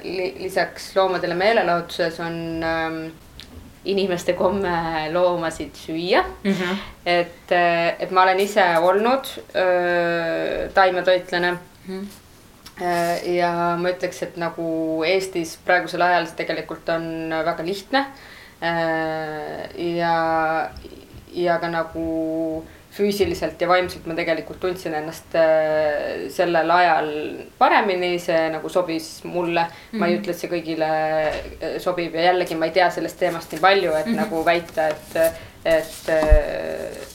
li,, 0.02 0.34
lisaks 0.38 0.96
loomadele 0.96 1.34
meelelahutuses 1.34 2.20
on 2.20 2.62
äh, 2.62 3.12
inimeste 3.84 4.32
komme 4.32 4.74
loomasid 5.12 5.74
süüa 5.76 6.24
mm. 6.44 6.50
-hmm. 6.50 6.76
et, 7.06 7.52
et 7.98 8.10
ma 8.10 8.22
olen 8.22 8.40
ise 8.40 8.64
olnud 8.78 9.30
öö, 9.54 10.68
taimetoitlane 10.74 11.50
mm. 11.52 11.58
-hmm 11.88 12.04
ja 13.24 13.76
ma 13.78 13.90
ütleks, 13.90 14.22
et 14.22 14.36
nagu 14.36 15.04
Eestis 15.06 15.58
praegusel 15.64 16.02
ajal 16.02 16.26
tegelikult 16.36 16.88
on 16.88 17.30
väga 17.30 17.62
lihtne 17.62 18.06
ja, 19.94 20.14
ja 21.34 21.58
ka 21.62 21.70
nagu 21.70 22.64
füüsiliselt 22.94 23.60
ja 23.60 23.68
vaimselt 23.68 24.06
ma 24.06 24.14
tegelikult 24.14 24.60
tundsin 24.62 24.94
ennast 24.94 25.34
äh, 25.38 26.26
sellel 26.30 26.70
ajal 26.70 27.10
paremini, 27.58 28.14
see 28.22 28.46
nagu 28.54 28.70
sobis 28.70 29.08
mulle 29.24 29.64
mm. 29.64 29.74
-hmm. 29.74 29.98
ma 29.98 30.06
ei 30.06 30.14
mhm. 30.14 30.22
ütle, 30.22 30.34
et 30.34 30.42
see 30.42 30.52
kõigile 30.52 30.90
äh, 30.94 31.76
sobib 31.82 32.14
ja 32.14 32.30
jällegi 32.30 32.58
ma 32.58 32.70
ei 32.70 32.76
tea 32.78 32.90
sellest 32.94 33.18
teemast 33.18 33.52
nii 33.52 33.60
palju, 33.60 33.92
et 33.92 34.06
mm 34.06 34.12
-hmm. 34.12 34.20
nagu 34.22 34.44
väita, 34.44 34.88
et, 34.88 35.16
et, 35.64 36.10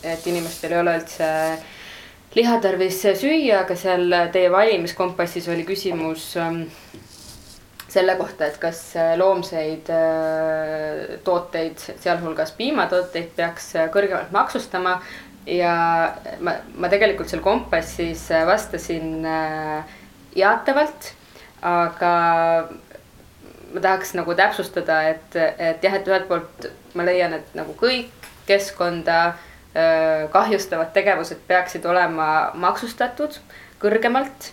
et 0.04 0.28
inimestel 0.28 0.72
ei 0.74 0.80
ole 0.80 0.98
üldse 1.00 1.30
liha 2.36 2.60
tarvis 2.62 3.02
süüa, 3.02 3.64
aga 3.64 3.76
seal 3.76 4.14
teie 4.34 4.52
valimiskompassis 4.52 5.48
oli 5.50 5.64
küsimus 5.66 6.36
ähm, 6.38 6.64
selle 7.90 8.16
kohta, 8.20 8.46
et 8.46 8.58
kas 8.62 8.82
äh, 8.98 9.16
loomseid 9.18 9.90
äh, 9.94 11.18
tooteid, 11.26 11.82
sealhulgas 12.02 12.54
piimatooteid 12.58 13.34
peaks 13.38 13.74
äh, 13.78 13.90
kõrgemalt 13.94 14.34
maksustama. 14.36 15.00
Ja 15.48 15.74
ma, 16.44 16.56
ma 16.76 16.92
tegelikult 16.92 17.32
seal 17.32 17.42
Kompassis 17.44 18.28
vastasin 18.48 19.26
jaatavalt, 20.36 21.12
aga 21.66 22.14
ma 23.74 23.84
tahaks 23.84 24.16
nagu 24.18 24.36
täpsustada, 24.38 25.02
et, 25.14 25.36
et 25.36 25.84
jah, 25.84 26.00
et 26.00 26.08
ühelt 26.10 26.28
poolt 26.30 26.70
ma 26.98 27.06
leian, 27.06 27.36
et 27.38 27.54
nagu 27.58 27.76
kõik 27.78 28.30
keskkonda 28.50 29.20
kahjustavad 30.34 30.90
tegevused 30.96 31.44
peaksid 31.48 31.84
olema 31.86 32.50
maksustatud 32.58 33.38
kõrgemalt. 33.80 34.50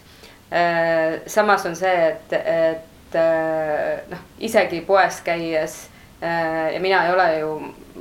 samas 1.26 1.64
on 1.66 1.74
see, 1.76 1.94
et, 2.10 2.34
et 2.36 2.96
Äh, 3.16 4.02
noh, 4.10 4.22
isegi 4.42 4.80
poes 4.84 5.20
käies 5.24 5.76
äh, 6.20 6.74
ja 6.74 6.80
mina 6.82 7.04
ei 7.06 7.12
ole 7.14 7.26
ju 7.38 7.50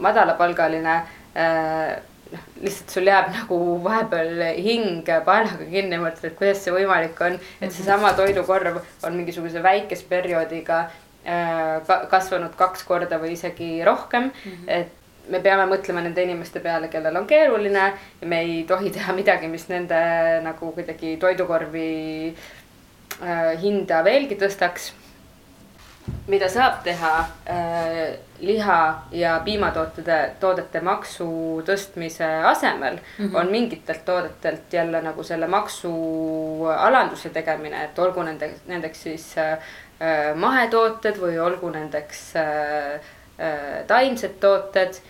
madalapalgaline 0.02 0.96
äh, 1.38 1.92
noh, 2.36 2.44
lihtsalt 2.64 2.94
sul 2.94 3.10
jääb 3.10 3.32
nagu 3.34 3.60
vahepeal 3.86 4.44
hing 4.60 5.08
paelaga 5.08 5.70
kinni, 5.70 6.00
mõtled, 6.02 6.30
et 6.30 6.38
kuidas 6.40 6.62
see 6.64 6.76
võimalik 6.76 7.20
on, 7.26 7.40
et 7.40 7.70
mhm. 7.70 7.74
seesama 7.78 8.14
toidukorv 8.18 8.82
on 9.08 9.18
mingisuguse 9.18 9.64
väikese 9.64 10.08
perioodiga 10.12 10.84
äh, 11.26 11.96
kasvanud 12.12 12.56
kaks 12.60 12.86
korda 12.88 13.20
või 13.22 13.34
isegi 13.38 13.80
rohkem 13.88 14.30
mm, 14.30 14.52
-hmm. 14.52 14.70
et 14.80 15.32
me 15.32 15.42
peame 15.42 15.66
mõtlema 15.70 16.04
nende 16.06 16.24
inimeste 16.24 16.62
peale, 16.62 16.90
kellel 16.94 17.16
on 17.18 17.26
keeruline 17.28 17.86
ja 18.22 18.28
me 18.30 18.42
ei 18.46 18.60
tohi 18.68 18.92
teha 18.94 19.14
midagi, 19.18 19.50
mis 19.50 19.68
nende 19.70 19.98
nagu 20.46 20.72
kuidagi 20.76 21.16
toidukorvi 21.22 21.90
äh, 23.24 23.52
hinda 23.62 24.04
veelgi 24.06 24.38
tõstaks 24.42 24.92
mida 26.28 26.50
saab 26.50 26.82
teha 26.86 27.14
äh, 27.50 28.18
liha 28.40 28.80
ja 29.12 29.40
piimatootede, 29.46 30.18
toodete 30.40 30.82
maksu 30.82 31.28
tõstmise 31.66 32.28
asemel 32.50 32.98
mm, 32.98 33.26
-hmm. 33.26 33.36
on 33.40 33.52
mingitelt 33.52 34.06
toodetelt 34.06 34.74
jälle 34.74 35.02
nagu 35.02 35.24
selle 35.24 35.48
maksualanduse 35.48 37.30
tegemine, 37.30 37.84
et 37.84 38.00
olgu 38.00 38.24
nende, 38.24 38.52
nendeks 38.68 39.04
siis 39.04 39.38
äh, 39.38 39.58
mahetooted 40.36 41.18
või 41.22 41.40
olgu 41.40 41.70
nendeks 41.70 42.36
äh, 42.36 42.94
äh, 43.40 43.86
taimsed 43.88 44.40
tooted. 44.40 45.02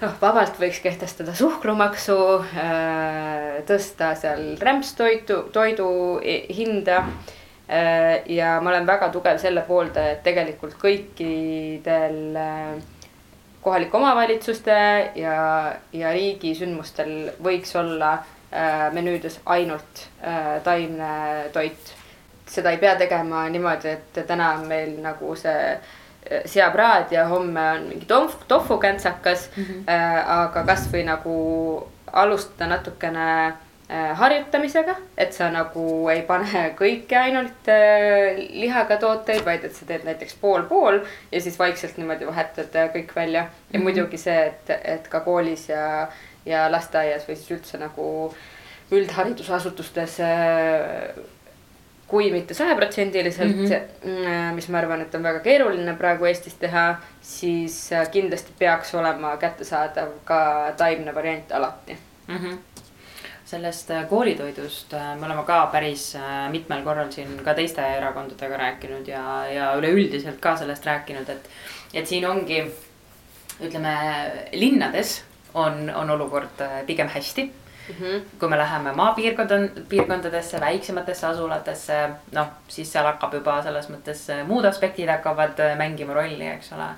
noh, 0.00 0.14
vabalt 0.20 0.58
võiks 0.60 0.80
kehtestada 0.82 1.34
suhkrumaksu 1.34 2.16
äh,, 2.38 3.62
tõsta 3.66 4.14
seal 4.14 4.56
rämpstoidu, 4.60 5.42
toidu 5.52 6.20
hinda 6.56 6.96
äh, 6.96 7.06
Äh, 7.06 7.41
ja 8.26 8.60
ma 8.60 8.70
olen 8.70 8.86
väga 8.86 9.08
tugev 9.12 9.38
selle 9.40 9.62
pooldaja, 9.66 10.16
et 10.16 10.22
tegelikult 10.26 10.74
kõikidel 10.80 12.36
äh, 12.36 12.74
kohalike 13.62 13.96
omavalitsuste 13.96 14.76
ja, 15.16 15.36
ja 15.92 16.12
riigi 16.12 16.54
sündmustel 16.58 17.32
võiks 17.42 17.72
olla 17.78 18.12
äh, 18.18 18.86
menüüdes 18.92 19.40
ainult 19.46 20.06
taimne 20.64 21.48
toit. 21.52 21.96
seda 22.52 22.70
ei 22.70 22.78
pea 22.78 22.96
tegema 23.00 23.46
niimoodi, 23.48 23.88
et 23.88 24.26
täna 24.26 24.50
on 24.58 24.66
meil 24.68 24.98
nagu 25.00 25.34
see 25.40 25.78
seapraad 26.46 27.12
ja 27.12 27.24
homme 27.30 27.62
on 27.76 27.86
mingi 27.88 28.06
tof, 28.06 28.36
tofukäntsakas 28.48 29.48
mm. 29.56 29.64
-hmm. 29.64 29.84
aga 30.26 30.62
kasvõi 30.68 31.04
nagu 31.04 31.36
alustada 32.12 32.68
natukene 32.76 33.28
Äh, 33.32 33.71
harjutamisega, 33.92 34.94
et 35.20 35.34
sa 35.36 35.50
nagu 35.52 35.82
ei 36.12 36.22
pane 36.24 36.62
kõike 36.78 37.16
ainult 37.18 37.68
äh, 37.68 38.38
lihaga 38.62 38.96
tooteid, 39.02 39.42
vaid 39.44 39.66
et 39.68 39.76
sa 39.76 39.84
teed 39.88 40.06
näiteks 40.08 40.38
pool-pool 40.40 41.02
ja 41.32 41.42
siis 41.44 41.58
vaikselt 41.60 41.98
niimoodi 42.00 42.28
vahetad 42.28 42.72
äh, 42.78 42.88
kõik 42.94 43.12
välja. 43.16 43.42
ja 43.42 43.50
mm 43.50 43.74
-hmm. 43.74 43.82
muidugi 43.82 44.18
see, 44.18 44.46
et, 44.46 44.70
et 44.84 45.08
ka 45.08 45.20
koolis 45.20 45.68
ja, 45.68 46.08
ja 46.46 46.72
lasteaias 46.72 47.28
või 47.28 47.36
siis 47.36 47.50
üldse 47.50 47.78
nagu 47.78 48.34
üldharidusasutustes 48.90 50.18
kui 52.06 52.32
mitte 52.32 52.54
sajaprotsendiliselt 52.54 53.56
mm, 53.56 53.66
-hmm. 53.66 54.54
mis 54.54 54.68
ma 54.68 54.78
arvan, 54.78 55.00
et 55.00 55.14
on 55.14 55.22
väga 55.22 55.40
keeruline 55.40 55.94
praegu 55.96 56.24
Eestis 56.24 56.54
teha, 56.54 56.96
siis 57.20 57.90
kindlasti 58.10 58.52
peaks 58.58 58.94
olema 58.94 59.36
kättesaadav 59.36 60.08
ka 60.24 60.72
taimne 60.76 61.14
variant 61.14 61.52
alati 61.52 61.98
mm. 62.28 62.36
-hmm 62.36 62.71
sellest 63.52 63.90
äh, 63.90 64.06
koolitoidust 64.08 64.94
äh, 64.94 65.12
me 65.18 65.26
oleme 65.26 65.44
ka 65.46 65.66
päris 65.72 66.12
äh, 66.16 66.48
mitmel 66.50 66.84
korral 66.86 67.10
siin 67.12 67.34
ka 67.44 67.54
teiste 67.58 67.84
erakondadega 67.98 68.60
rääkinud 68.60 69.08
ja, 69.08 69.24
ja 69.52 69.72
üleüldiselt 69.78 70.40
ka 70.40 70.56
sellest 70.60 70.86
rääkinud, 70.88 71.28
et, 71.28 71.50
et 71.94 72.08
siin 72.08 72.26
ongi, 72.28 72.62
ütleme 73.60 73.96
linnades 74.56 75.18
on, 75.54 75.90
on 75.94 76.14
olukord 76.14 76.62
pigem 76.86 77.10
hästi 77.12 77.44
mm. 77.44 77.98
-hmm. 77.98 78.22
kui 78.40 78.48
me 78.48 78.58
läheme 78.58 78.92
maapiirkonda, 78.92 79.60
piirkondadesse, 79.88 80.60
väiksematesse 80.60 81.26
asulatesse, 81.26 81.98
noh, 82.32 82.48
siis 82.68 82.92
seal 82.92 83.06
hakkab 83.06 83.34
juba 83.34 83.60
selles 83.62 83.90
mõttes 83.92 84.24
muud 84.48 84.64
aspektid 84.64 85.12
hakkavad 85.12 85.60
mängima 85.76 86.16
rolli, 86.16 86.48
eks 86.56 86.72
ole 86.72 86.88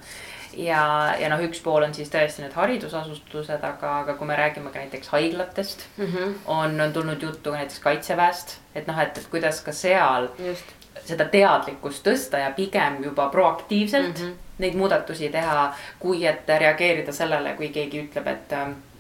ja, 0.56 1.14
ja 1.20 1.28
noh, 1.32 1.42
üks 1.46 1.60
pool 1.64 1.86
on 1.86 1.94
siis 1.94 2.10
tõesti 2.12 2.44
need 2.44 2.54
haridusasutused, 2.56 3.64
aga, 3.64 3.98
aga 4.04 4.14
kui 4.18 4.28
me 4.28 4.38
räägime 4.38 4.72
ka 4.72 4.82
näiteks 4.82 5.10
haiglatest 5.14 5.86
mm, 5.96 6.06
-hmm. 6.06 6.38
on, 6.46 6.80
on 6.80 6.92
tulnud 6.92 7.22
juttu 7.22 7.50
ka 7.50 7.56
näiteks 7.56 7.78
kaitseväest, 7.78 8.56
et 8.74 8.86
noh, 8.86 8.98
et, 9.00 9.18
et 9.18 9.28
kuidas 9.30 9.60
ka 9.60 9.72
seal 9.72 10.28
Just. 10.38 10.64
seda 11.04 11.24
teadlikkust 11.24 12.06
tõsta 12.06 12.40
ja 12.40 12.50
pigem 12.50 13.04
juba 13.04 13.28
proaktiivselt 13.28 14.18
mm 14.18 14.24
-hmm. 14.24 14.34
neid 14.58 14.74
muudatusi 14.74 15.28
teha, 15.28 15.74
kui 15.98 16.26
et 16.26 16.48
reageerida 16.48 17.12
sellele, 17.12 17.54
kui 17.54 17.68
keegi 17.68 18.02
ütleb, 18.02 18.26
et 18.26 18.50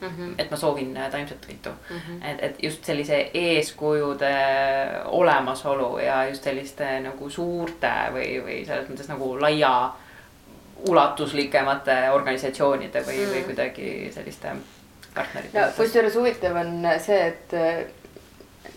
mm. 0.00 0.08
-hmm. 0.08 0.34
et 0.38 0.50
ma 0.50 0.56
soovin 0.56 0.98
taimset 1.10 1.40
toitu 1.40 1.70
mm. 1.70 1.96
-hmm. 1.96 2.30
et, 2.30 2.42
et 2.42 2.62
just 2.62 2.84
sellise 2.84 3.30
eeskujude 3.34 4.36
olemasolu 5.04 5.98
ja 5.98 6.28
just 6.28 6.42
selliste 6.42 7.00
nagu 7.00 7.30
suurte 7.30 7.92
või, 8.12 8.44
või 8.44 8.66
selles 8.66 8.88
mõttes 8.88 9.08
nagu 9.08 9.40
laia 9.40 9.90
ulatuslikemate 10.88 11.98
organisatsioonide 12.12 13.02
või 13.06 13.18
mm., 13.18 13.34
või 13.34 13.42
kuidagi 13.48 13.90
selliste 14.14 14.54
partnerite. 15.14 15.58
no 15.58 15.66
kusjuures 15.76 16.16
huvitav 16.18 16.56
on 16.60 16.88
see, 17.02 17.20
et 17.30 17.54
äh, 17.56 17.84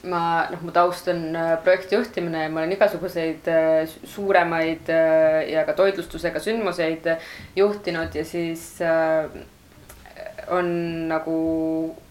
ma 0.07 0.21
noh, 0.51 0.65
mu 0.67 0.73
taust 0.75 1.09
on 1.11 1.23
äh, 1.35 1.53
projektijuhtimine 1.65 2.45
ja 2.45 2.51
ma 2.53 2.63
olen 2.63 2.75
igasuguseid 2.77 3.49
äh, 3.51 3.95
suuremaid 4.15 4.91
ja 5.51 5.65
ka 5.67 5.75
toitlustusega 5.77 6.41
sündmuseid 6.43 7.09
juhtinud 7.55 8.15
ja 8.15 8.25
siis 8.25 8.77
on 10.53 10.69
nagu 11.09 11.39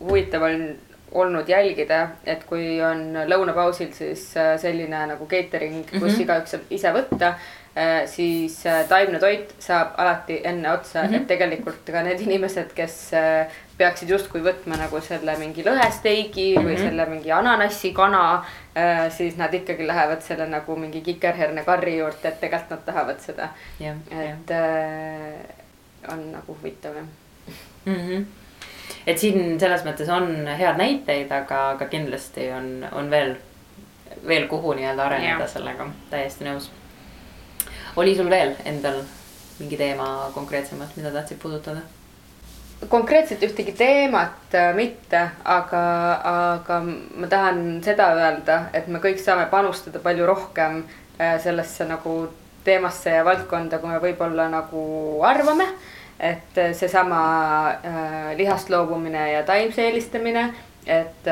huvitav 0.00 0.42
on 0.44 0.66
olnud 1.16 1.48
jälgida, 1.48 2.00
et 2.28 2.42
kui 2.44 2.76
on 2.84 3.14
lõunapausil 3.30 3.92
siis 3.96 4.26
selline 4.60 5.06
nagu 5.08 5.28
catering, 5.30 5.86
kus 5.86 6.02
mm 6.02 6.08
-hmm. 6.08 6.24
igaüks 6.26 6.52
saab 6.52 6.74
ise 6.76 6.92
võtta 6.92 7.30
siis 8.08 8.54
taimne 8.88 9.18
toit 9.20 9.50
saab 9.60 9.98
alati 10.00 10.38
enne 10.44 10.70
otsa 10.72 11.02
mm, 11.02 11.08
-hmm. 11.08 11.16
et 11.16 11.26
tegelikult 11.28 11.90
ka 11.92 12.02
need 12.02 12.20
inimesed, 12.24 12.70
kes 12.74 12.94
peaksid 13.76 14.08
justkui 14.08 14.40
võtma 14.40 14.78
nagu 14.80 15.00
selle 15.04 15.34
mingi 15.36 15.64
lõhesteigi 15.64 16.46
mm 16.54 16.56
-hmm. 16.56 16.68
või 16.68 16.72
mhm. 16.72 16.82
selle 16.82 17.06
mingi 17.06 17.32
ananassikana. 17.32 18.44
siis 19.10 19.36
nad 19.36 19.54
ikkagi 19.54 19.86
lähevad 19.86 20.22
selle 20.22 20.46
nagu 20.46 20.76
mingi 20.76 21.00
kikerhernekarri 21.00 21.98
juurde, 21.98 22.28
et 22.28 22.40
tegelikult 22.40 22.70
nad 22.70 22.84
tahavad 22.86 23.20
seda 23.20 23.48
yeah,. 23.80 23.96
et 24.10 24.50
yeah. 24.50 26.12
on 26.12 26.32
nagu 26.32 26.56
huvitav 26.56 26.96
jah 26.96 27.06
mm. 27.84 27.94
-hmm 27.94 28.24
et 29.06 29.18
siin 29.18 29.60
selles 29.60 29.84
mõttes 29.86 30.10
on 30.12 30.46
head 30.58 30.80
näiteid, 30.80 31.30
aga, 31.32 31.62
aga 31.76 31.88
kindlasti 31.90 32.48
on, 32.54 32.86
on 32.92 33.10
veel, 33.10 33.36
veel 34.26 34.48
kuhu 34.50 34.74
nii-öelda 34.78 35.06
areneda 35.06 35.46
ja. 35.46 35.50
sellega, 35.50 35.88
täiesti 36.10 36.48
nõus. 36.48 36.70
Oli 37.96 38.16
sul 38.16 38.30
veel 38.30 38.54
endal 38.64 39.02
mingi 39.58 39.76
teema 39.76 40.30
konkreetsemalt, 40.34 40.96
mida 40.96 41.12
tahtsid 41.14 41.40
puudutada? 41.42 41.84
konkreetselt 42.92 43.40
ühtegi 43.42 43.72
teemat 43.72 44.54
äh, 44.54 44.74
mitte, 44.76 45.22
aga, 45.44 45.82
aga 46.32 46.80
ma 46.84 47.28
tahan 47.32 47.62
seda 47.84 48.10
öelda, 48.18 48.58
et 48.76 48.88
me 48.92 49.00
kõik 49.00 49.22
saame 49.22 49.46
panustada 49.50 50.02
palju 50.04 50.26
rohkem 50.28 50.82
äh, 51.16 51.38
sellesse 51.40 51.88
nagu 51.88 52.26
teemasse 52.66 53.14
ja 53.16 53.24
valdkonda, 53.24 53.78
kui 53.80 53.94
me 53.94 54.02
võib-olla 54.02 54.50
nagu 54.52 54.82
arvame 55.24 55.70
et 56.20 56.58
äh, 56.58 56.72
seesama 56.72 57.70
äh, 57.70 58.36
lihast 58.36 58.70
loobumine 58.70 59.32
ja 59.32 59.42
taimse 59.42 59.82
eelistamine, 59.84 60.48
et, 60.86 61.28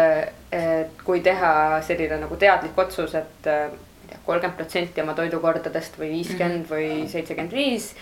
et 0.52 1.02
kui 1.04 1.20
teha 1.20 1.80
selline 1.86 2.18
nagu 2.24 2.36
teadlik 2.36 2.78
otsus, 2.78 3.14
et 3.14 3.48
kolmkümmend 4.26 4.58
protsenti 4.58 5.02
oma 5.02 5.14
toidukordadest 5.14 5.98
või 6.00 6.10
viiskümmend 6.18 6.64
mm 6.64 6.68
-hmm. 6.68 7.00
või 7.02 7.08
seitsekümmend 7.12 7.52
viis 7.52 7.94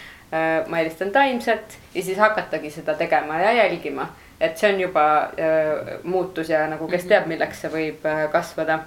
ma 0.68 0.78
eelistan 0.78 1.11
taimset 1.12 1.78
ja 1.94 2.02
siis 2.02 2.18
hakatagi 2.18 2.70
seda 2.70 2.94
tegema 2.94 3.40
ja 3.40 3.52
jälgima. 3.52 4.08
et 4.40 4.58
see 4.58 4.72
on 4.74 4.80
juba 4.80 5.22
äh, 5.22 6.00
muutus 6.02 6.48
ja 6.48 6.66
nagu 6.66 6.88
kes 6.88 7.02
mhm. 7.02 7.08
teab, 7.08 7.26
milleks 7.26 7.61
see 7.61 7.70
võib 7.70 8.06
äh, 8.06 8.30
kasvada. 8.32 8.78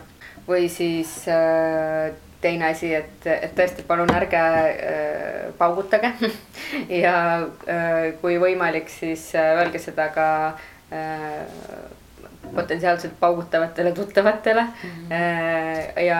või 0.47 0.69
siis 0.69 1.27
äh, 1.27 2.11
teine 2.45 2.69
asi, 2.69 2.91
et, 2.93 3.25
et 3.25 3.53
tõesti, 3.57 3.85
palun 3.87 4.11
ärge 4.13 4.37
äh, 4.37 5.53
paugutage 5.57 6.11
ja 7.03 7.17
äh, 7.41 8.13
kui 8.21 8.37
võimalik, 8.41 8.89
siis 8.91 9.31
äh, 9.35 9.55
öelge 9.59 9.81
seda 9.81 10.09
ka 10.13 10.27
äh, 10.93 11.39
potentsiaalselt 12.55 13.13
paugutavatele 13.19 13.91
tuttavatele 13.91 14.61
mm. 14.61 14.89
-hmm. 15.09 15.99
ja 16.05 16.19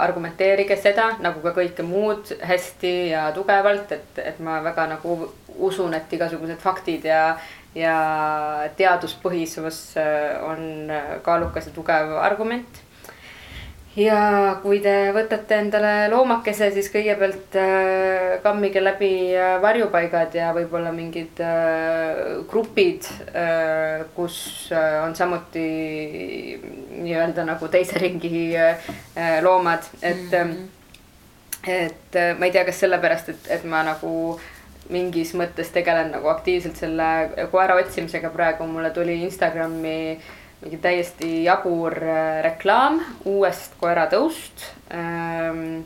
argumenteerige 0.00 0.76
seda 0.76 1.16
nagu 1.20 1.40
ka 1.40 1.54
kõike 1.56 1.82
muud 1.82 2.34
hästi 2.42 2.94
ja 3.10 3.30
tugevalt, 3.32 3.92
et, 3.92 4.18
et 4.18 4.38
ma 4.38 4.60
väga 4.64 4.86
nagu 4.86 5.18
usun, 5.58 5.94
et 5.94 6.12
igasugused 6.12 6.58
faktid 6.58 7.04
ja, 7.04 7.36
ja 7.74 7.98
teaduspõhisus 8.76 9.82
äh, 9.96 10.38
on 10.44 10.90
kaalukas 11.22 11.66
ja 11.66 11.72
tugev 11.72 12.16
argument 12.20 12.81
ja 13.96 14.18
kui 14.62 14.80
te 14.80 14.94
võtate 15.12 15.58
endale 15.60 15.92
loomakese, 16.12 16.70
siis 16.72 16.88
kõigepealt 16.92 17.56
äh, 17.60 18.38
kammige 18.44 18.80
läbi 18.80 19.12
äh, 19.36 19.58
varjupaigad 19.62 20.34
ja 20.36 20.52
võib-olla 20.56 20.92
mingid 20.96 21.40
äh, 21.44 22.40
grupid 22.48 23.08
kus 24.16 24.36
on 24.72 25.14
samuti 25.16 25.66
nii-öelda 27.02 27.44
nagu 27.46 27.68
teise 27.72 28.00
ringi 28.00 28.52
loomad, 29.42 29.86
et 30.02 30.32
mm. 30.32 30.52
-hmm. 30.52 31.68
et 31.68 32.18
ma 32.38 32.46
ei 32.46 32.52
tea, 32.52 32.64
kas 32.64 32.80
sellepärast, 32.80 33.28
et, 33.28 33.48
et 33.56 33.64
ma 33.64 33.82
nagu 33.82 34.40
mingis 34.92 35.32
mõttes 35.38 35.70
tegelen 35.72 36.10
nagu 36.12 36.28
aktiivselt 36.28 36.76
selle 36.76 37.48
koera 37.50 37.74
otsimisega 37.80 38.30
praegu, 38.30 38.66
mulle 38.66 38.90
tuli 38.90 39.22
Instagrami 39.22 39.96
äh, 40.12 40.41
mingi 40.62 40.78
täiesti 40.78 41.42
jabur 41.44 41.96
äh, 42.06 42.38
reklaam 42.46 43.00
uuest 43.26 43.74
koeratõust. 43.80 44.66
Ähm, 44.94 45.82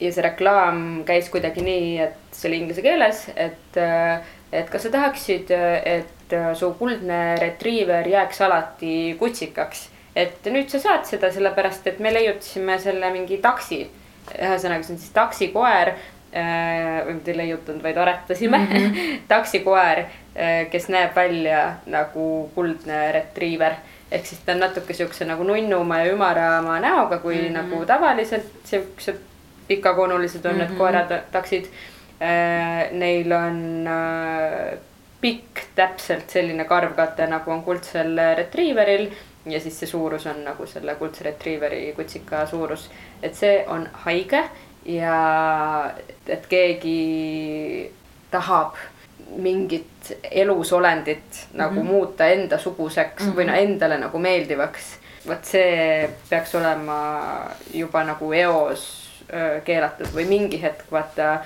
ja 0.00 0.12
see 0.12 0.24
reklaam 0.24 0.78
käis 1.06 1.28
kuidagi 1.32 1.64
nii, 1.64 1.90
et 2.06 2.34
see 2.34 2.48
oli 2.50 2.62
inglise 2.62 2.84
keeles, 2.84 3.26
et, 3.36 3.76
äh, 3.80 4.24
et 4.52 4.70
kas 4.72 4.86
sa 4.86 4.92
tahaksid, 4.94 5.52
et 5.52 6.32
äh, 6.34 6.48
su 6.56 6.72
kuldne 6.78 7.36
retriiver 7.40 8.08
jääks 8.08 8.40
alati 8.46 8.94
kutsikaks. 9.20 9.90
et 10.14 10.44
nüüd 10.46 10.68
sa 10.70 10.78
saad 10.78 11.08
seda 11.08 11.26
sellepärast, 11.34 11.88
et 11.90 11.98
me 11.98 12.12
leiutasime 12.14 12.78
selle 12.78 13.10
mingi 13.10 13.40
taksi. 13.42 13.84
ühesõnaga, 14.24 14.82
see 14.86 14.94
on 14.94 15.00
siis 15.02 15.10
taksikoer 15.12 15.90
või 16.34 17.14
mitte 17.14 17.30
ei 17.30 17.36
leiutanud, 17.36 17.82
vaid 17.82 17.96
aretasime 17.96 18.58
mm 18.58 18.72
-hmm. 18.72 19.18
taksikoer 19.32 20.04
Äh, 20.34 20.66
kes 20.66 20.88
näeb 20.90 21.12
välja 21.14 21.76
nagu 21.86 22.50
kuldne 22.54 23.12
retriiver. 23.14 23.76
ehk 24.10 24.26
siis 24.26 24.40
ta 24.46 24.52
on 24.52 24.60
natuke 24.60 24.94
siukse 24.94 25.24
nagu 25.24 25.42
nunnuma 25.46 25.98
ja 25.98 26.12
ümarama 26.12 26.80
näoga, 26.80 27.18
kui 27.18 27.34
mm 27.36 27.46
-hmm. 27.46 27.52
nagu 27.52 27.86
tavaliselt 27.86 28.50
siuksed 28.64 29.20
pikakoonulised 29.68 30.44
on 30.44 30.52
mm 30.52 30.56
-hmm. 30.56 30.58
need 30.58 30.70
mhm. 30.70 30.78
koerad, 30.78 31.22
taksid. 31.32 31.64
Äh, 32.22 32.92
neil 32.92 33.32
on 33.32 33.86
äh, 33.86 34.78
pikk, 35.20 35.60
täpselt 35.74 36.30
selline 36.30 36.64
karvkate, 36.64 37.26
nagu 37.26 37.50
on 37.50 37.62
kuldsel 37.62 38.18
retriiveril 38.36 39.10
ja 39.46 39.60
siis 39.60 39.80
see 39.80 39.88
suurus 39.88 40.26
on 40.26 40.44
nagu 40.44 40.66
selle 40.66 40.94
kuldse 40.94 41.24
retriiveri 41.24 41.92
kutsika 41.96 42.46
suurus, 42.46 42.90
et 43.22 43.34
see 43.34 43.64
on 43.68 43.88
haige 43.92 44.44
ja 44.84 45.92
et 46.28 46.46
keegi 46.46 47.90
tahab 48.30 48.74
mingit 49.36 50.12
elusolendit 50.30 51.46
nagu 51.52 51.74
mm 51.74 51.80
-hmm. 51.80 51.90
muuta 51.90 52.26
endasuguseks 52.26 53.22
mm 53.24 53.30
-hmm. 53.30 53.36
või 53.36 53.46
no 53.46 53.54
endale 53.54 53.98
nagu 53.98 54.18
meeldivaks. 54.18 54.98
vot 55.26 55.44
see 55.44 56.10
peaks 56.30 56.54
olema 56.54 57.50
juba 57.74 58.04
nagu 58.04 58.32
eos 58.32 59.08
öö, 59.32 59.60
keelatud 59.60 60.06
või 60.06 60.26
mingi 60.28 60.62
hetk 60.62 60.92
vaata 60.92 61.44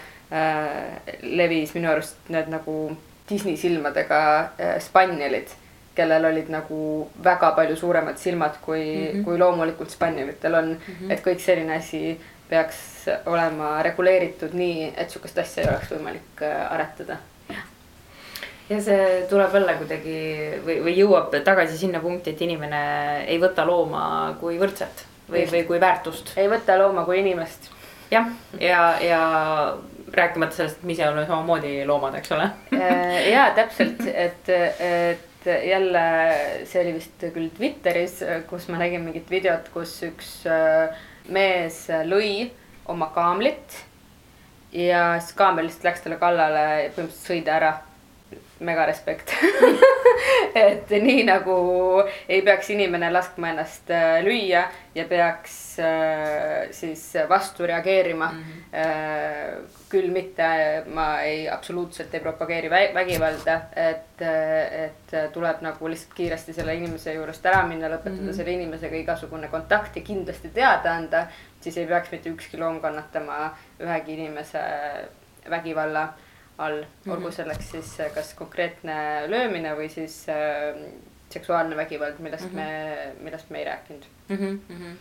levis 1.23 1.75
minu 1.75 1.91
arust 1.91 2.17
need 2.29 2.49
nagu 2.49 2.97
Disney 3.31 3.57
silmadega 3.57 4.51
spannelid 4.79 5.49
kellel 5.99 6.25
olid 6.25 6.51
nagu 6.53 7.09
väga 7.25 7.51
palju 7.57 7.77
suuremad 7.77 8.19
silmad 8.19 8.61
kui 8.63 8.85
mm, 8.85 9.13
-hmm. 9.13 9.25
kui 9.25 9.39
loomulikult 9.39 9.91
spannelitel 9.91 10.55
on 10.55 10.69
mm. 10.69 10.95
-hmm. 10.95 11.13
et 11.13 11.27
kõik 11.27 11.39
selline 11.39 11.77
asi 11.77 12.21
peaks 12.49 12.98
olema 13.27 13.79
reguleeritud 13.87 14.55
nii, 14.59 14.93
et 14.97 15.11
sihukest 15.11 15.39
asja 15.45 15.65
ei 15.65 15.73
oleks 15.73 15.93
võimalik 15.95 16.47
äh, 16.47 16.63
aretada 16.73 17.19
ja 18.69 18.81
see 18.85 19.05
tuleb 19.31 19.55
jälle 19.57 19.75
kuidagi 19.81 20.17
või, 20.65 20.79
või 20.85 20.95
jõuab 20.99 21.37
tagasi 21.45 21.79
sinna 21.81 22.01
punkti, 22.05 22.35
et 22.35 22.43
inimene 22.45 22.81
ei 23.27 23.39
võta 23.41 23.65
looma 23.67 24.03
kui 24.41 24.59
võrdset 24.61 25.05
või, 25.29 25.47
või 25.51 25.65
kui 25.69 25.81
väärtust. 25.81 26.35
ei 26.37 26.51
võta 26.51 26.77
looma 26.81 27.05
kui 27.09 27.21
inimest. 27.23 27.71
jah, 28.11 28.29
ja, 28.61 28.83
ja 29.05 29.23
rääkimata 30.13 30.57
sellest, 30.57 30.81
et 30.81 30.89
me 30.89 30.97
ise 30.97 31.09
oleme 31.09 31.27
samamoodi 31.29 31.73
loomad, 31.89 32.19
eks 32.21 32.37
ole 32.37 32.51
äh, 32.77 33.17
ja 33.33 33.49
täpselt, 33.57 34.05
et, 34.13 34.53
et 34.53 35.51
jälle 35.69 36.05
see 36.69 36.83
oli 36.83 36.97
vist 36.99 37.29
küll 37.33 37.51
Twitteris, 37.57 38.21
kus 38.51 38.69
ma 38.69 38.81
nägin 38.83 39.05
mingit 39.07 39.31
videot, 39.33 39.69
kus 39.73 39.97
üks 40.09 40.33
äh, 40.49 40.97
mees 41.33 41.87
lõi 42.09 42.51
oma 42.89 43.11
kaamlit. 43.15 43.85
ja 44.73 45.21
siis 45.21 45.33
kaamel 45.37 45.65
lihtsalt 45.65 45.85
läks 45.85 46.03
talle 46.05 46.17
kallale 46.21 46.65
põhimõtteliselt 46.97 47.29
sõi 47.29 47.41
ta 47.45 47.55
ära 47.57 47.73
mega 48.61 48.85
respekt 48.87 49.33
et 50.67 50.91
nii 50.91 51.23
nagu 51.29 51.55
ei 52.29 52.43
peaks 52.43 52.71
inimene 52.75 53.11
laskma 53.13 53.55
ennast 53.55 53.91
äh, 53.95 54.19
lüüa 54.25 54.67
ja 54.95 55.05
peaks 55.09 55.68
siis 56.71 57.03
vastu 57.29 57.67
reageerima 57.67 58.31
mm. 58.33 58.43
-hmm. 58.43 59.67
küll 59.91 60.11
mitte, 60.13 60.49
ma 60.95 61.21
ei, 61.23 61.49
absoluutselt 61.49 62.15
ei 62.15 62.21
propageeri 62.21 62.71
vägivalda, 62.71 63.61
et, 63.77 64.23
et 64.85 65.17
tuleb 65.33 65.63
nagu 65.65 65.89
lihtsalt 65.89 66.15
kiiresti 66.15 66.53
selle 66.53 66.75
inimese 66.75 67.15
juurest 67.15 67.47
ära 67.47 67.67
minna, 67.67 67.89
lõpetada 67.89 68.21
mm 68.21 68.29
-hmm. 68.29 68.37
selle 68.37 68.57
inimesega 68.59 68.97
igasugune 68.97 69.49
kontakt 69.49 69.97
ja 69.97 70.03
kindlasti 70.03 70.49
teada 70.49 70.95
anda. 70.95 71.27
siis 71.61 71.77
ei 71.77 71.87
peaks 71.87 72.11
mitte 72.13 72.31
ükski 72.31 72.59
loom 72.59 72.81
kannatama 72.81 73.57
ühegi 73.81 74.15
inimese 74.15 74.61
vägivalla 75.51 76.09
all 76.59 76.77
mm, 76.77 76.85
-hmm. 77.05 77.13
olgu 77.13 77.31
selleks 77.31 77.71
siis 77.71 78.01
äh, 78.01 78.15
kas 78.15 78.35
konkreetne 78.35 78.95
löömine 79.27 79.75
või 79.77 79.89
siis 79.89 80.27
äh, 80.29 80.79
seksuaalne 81.31 81.77
vägivald, 81.77 82.19
millest 82.19 82.45
mm 82.45 82.51
-hmm. 82.51 82.63
me, 82.63 83.13
millest 83.21 83.51
me 83.51 83.59
ei 83.59 83.65
rääkinud 83.65 84.05
mm. 84.29 84.61
-hmm. 84.71 84.97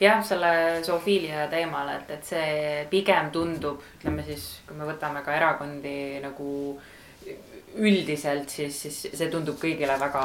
jah, 0.00 0.24
selle 0.24 0.82
zoofiilia 0.82 1.46
teemal, 1.48 1.88
et, 1.88 2.10
et 2.10 2.24
see 2.24 2.86
pigem 2.90 3.30
tundub, 3.30 3.82
ütleme 3.98 4.24
siis, 4.24 4.60
kui 4.66 4.76
me 4.76 4.84
võtame 4.84 5.24
ka 5.24 5.36
erakondi 5.36 6.20
nagu 6.22 6.80
üldiselt, 7.74 8.50
siis, 8.50 8.82
siis 8.82 9.06
see 9.14 9.30
tundub 9.30 9.58
kõigile 9.60 10.00
väga 10.00 10.24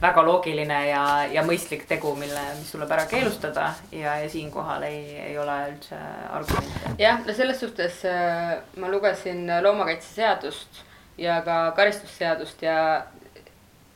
väga 0.00 0.22
loogiline 0.22 0.78
ja, 0.88 1.04
ja 1.32 1.42
mõistlik 1.46 1.84
tegu, 1.90 2.12
mille, 2.18 2.42
mis 2.58 2.70
tuleb 2.70 2.90
ära 2.94 3.06
keelustada 3.10 3.72
ja, 3.92 4.14
ja 4.22 4.28
siinkohal 4.30 4.82
ei, 4.86 5.00
ei 5.30 5.38
ole 5.38 5.56
üldse 5.72 5.98
argumente. 6.30 6.92
jah, 6.98 7.24
no 7.26 7.34
selles 7.34 7.60
suhtes 7.60 8.04
äh, 8.06 8.58
ma 8.76 8.90
lugesin 8.92 9.48
loomakaitseseadust 9.62 10.84
ja 11.18 11.40
ka 11.42 11.72
karistusseadust 11.76 12.62
ja 12.62 12.78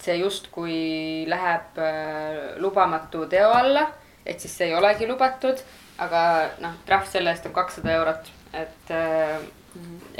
see 0.02 0.18
justkui 0.20 0.78
läheb 1.30 1.78
äh, 1.78 2.56
lubamatu 2.62 3.26
teo 3.30 3.50
alla, 3.54 3.86
et 4.26 4.40
siis 4.40 4.56
see 4.58 4.70
ei 4.70 4.78
olegi 4.78 5.08
lubatud, 5.08 5.60
aga 6.02 6.22
noh, 6.62 6.80
trahv 6.86 7.06
selle 7.10 7.30
eest 7.32 7.46
on 7.46 7.54
kakssada 7.56 7.94
eurot, 7.98 8.32
et 8.52 8.90
äh, 8.94 9.38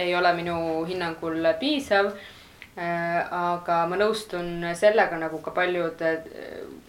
ei 0.00 0.14
ole 0.16 0.32
minu 0.38 0.56
hinnangul 0.88 1.50
piisav 1.60 2.14
Äh, 2.72 3.18
aga 3.36 3.82
ma 3.84 3.98
nõustun 4.00 4.62
sellega 4.80 5.18
nagu 5.20 5.42
ka 5.44 5.52
paljud, 5.52 6.00
äh, 6.08 6.22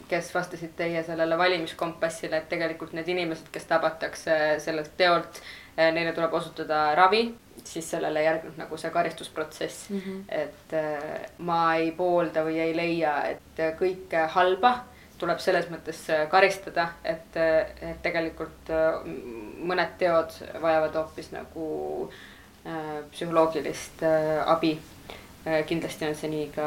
kes 0.08 0.30
vastasid 0.32 0.78
teie 0.80 1.02
sellele 1.04 1.36
valimiskompassile, 1.36 2.40
et 2.40 2.48
tegelikult 2.48 2.94
need 2.96 3.10
inimesed, 3.12 3.50
kes 3.52 3.68
tabatakse 3.68 4.38
sellelt 4.64 4.94
teolt, 4.96 5.42
äh, 5.76 5.92
neile 5.92 6.14
tuleb 6.16 6.38
osutada 6.40 6.86
ravi, 6.96 7.26
siis 7.68 7.90
sellele 7.92 8.24
järgneb 8.24 8.58
nagu 8.58 8.78
see 8.78 8.92
karistusprotsess 8.92 9.90
mm. 9.90 10.00
-hmm. 10.00 10.24
et 10.30 11.38
ma 11.38 11.76
ei 11.76 11.92
poolda 11.92 12.44
või 12.46 12.60
ei 12.60 12.76
leia, 12.76 13.16
et 13.36 13.64
kõike 13.80 14.28
halba 14.36 14.76
tuleb 15.18 15.40
selles 15.40 15.70
mõttes 15.72 16.00
karistada, 16.30 16.90
et, 17.04 17.38
et 17.38 18.02
tegelikult 18.04 18.72
mõned 19.64 19.94
teod 19.98 20.36
vajavad 20.62 20.96
hoopis 20.96 21.32
nagu 21.32 21.68
psühholoogilist 23.12 24.04
abi 24.46 24.74
Äh, 25.46 25.66
kindlasti 25.68 26.08
on 26.08 26.14
see 26.16 26.30
nii 26.32 26.46
ka 26.56 26.66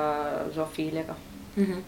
zoofiiliaga 0.53 1.15
mm. 1.57 1.65
-hmm. 1.65 1.83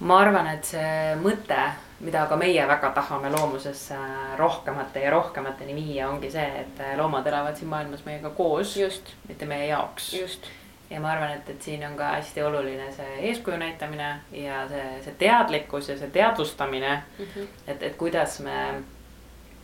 ma 0.00 0.20
arvan, 0.20 0.46
et 0.54 0.64
see 0.64 1.16
mõte, 1.20 1.58
mida 2.00 2.26
ka 2.26 2.36
meie 2.36 2.66
väga 2.68 2.90
tahame 2.94 3.30
loomusesse 3.30 3.96
rohkemate 4.36 5.00
ja 5.00 5.10
rohkemateni 5.10 5.74
viia, 5.74 6.08
ongi 6.08 6.30
see, 6.30 6.46
et 6.60 6.82
loomad 6.96 7.26
elavad 7.26 7.56
siin 7.56 7.68
maailmas 7.68 8.04
meiega 8.06 8.30
koos. 8.30 8.76
mitte 9.28 9.46
meie 9.46 9.66
jaoks. 9.66 10.14
ja 10.90 11.00
ma 11.00 11.10
arvan, 11.12 11.32
et, 11.32 11.50
et 11.50 11.62
siin 11.62 11.86
on 11.86 11.96
ka 11.96 12.04
hästi 12.04 12.42
oluline 12.42 12.92
see 12.92 13.16
eeskuju 13.30 13.56
näitamine 13.56 14.20
ja 14.32 14.68
see, 14.68 15.02
see 15.04 15.14
teadlikkus 15.18 15.88
ja 15.88 15.98
see 15.98 16.10
teadvustamine 16.10 17.02
mm. 17.18 17.24
-hmm. 17.24 17.48
et, 17.66 17.82
et 17.82 17.96
kuidas 17.96 18.40
me 18.40 18.82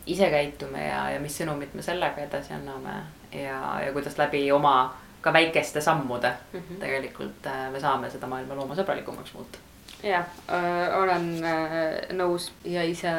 ise 0.05 0.29
käitume 0.29 0.87
ja, 0.87 1.09
ja 1.09 1.19
mis 1.19 1.41
sõnumit 1.41 1.73
me 1.73 1.81
sellega 1.81 2.21
edasi 2.21 2.53
anname 2.53 2.93
ja, 3.31 3.81
ja 3.85 3.93
kuidas 3.93 4.17
läbi 4.17 4.51
oma 4.51 4.95
ka 5.21 5.33
väikeste 5.33 5.81
sammude 5.81 6.33
mm 6.53 6.59
-hmm. 6.59 6.79
tegelikult 6.79 7.47
äh, 7.47 7.71
me 7.71 7.79
saame 7.79 8.09
seda 8.09 8.27
maailma 8.27 8.55
loomasõbralikumaks 8.55 9.33
muuta 9.33 9.57
jah 10.05 10.25
olen 10.99 11.27
nõus 12.17 12.49
ja 12.69 12.83
ise 12.85 13.11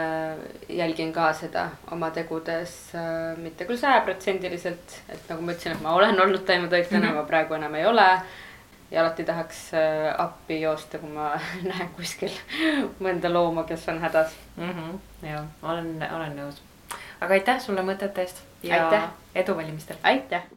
jälgin 0.71 1.13
ka 1.15 1.33
seda 1.35 1.69
oma 1.93 2.11
tegudes 2.15 2.75
mitte 3.43 3.67
küll 3.67 3.81
sajaprotsendiliselt, 3.81 4.99
et 5.11 5.31
nagu 5.31 5.43
ma 5.43 5.55
ütlesin, 5.57 5.75
et 5.77 5.85
ma 5.85 5.97
olen 5.99 6.21
olnud 6.23 6.45
taimetoitlane 6.47 7.03
mm, 7.03 7.11
-hmm. 7.11 7.23
ma 7.23 7.31
praegu 7.31 7.59
enam 7.59 7.75
ei 7.75 7.87
ole. 7.87 8.07
ja 8.91 9.01
alati 9.01 9.25
tahaks 9.25 9.71
appi 10.19 10.61
joosta, 10.61 10.99
kui 10.99 11.11
ma 11.11 11.33
näen 11.71 11.89
kuskil 11.97 12.33
mõnda 13.03 13.33
looma, 13.33 13.65
kes 13.65 13.89
on 13.89 13.99
hädas 14.01 14.37
mm. 14.57 14.71
-hmm. 14.71 15.27
ja 15.27 15.45
olen, 15.63 16.07
olen 16.13 16.39
nõus. 16.39 16.63
aga 17.21 17.35
aitäh 17.35 17.61
sulle 17.61 17.83
mõtete 17.83 18.21
eest 18.21 18.43
ja 18.63 18.85
aitäh. 18.85 19.11
edu 19.35 19.57
valimistel. 19.57 19.97
aitäh 20.03 20.56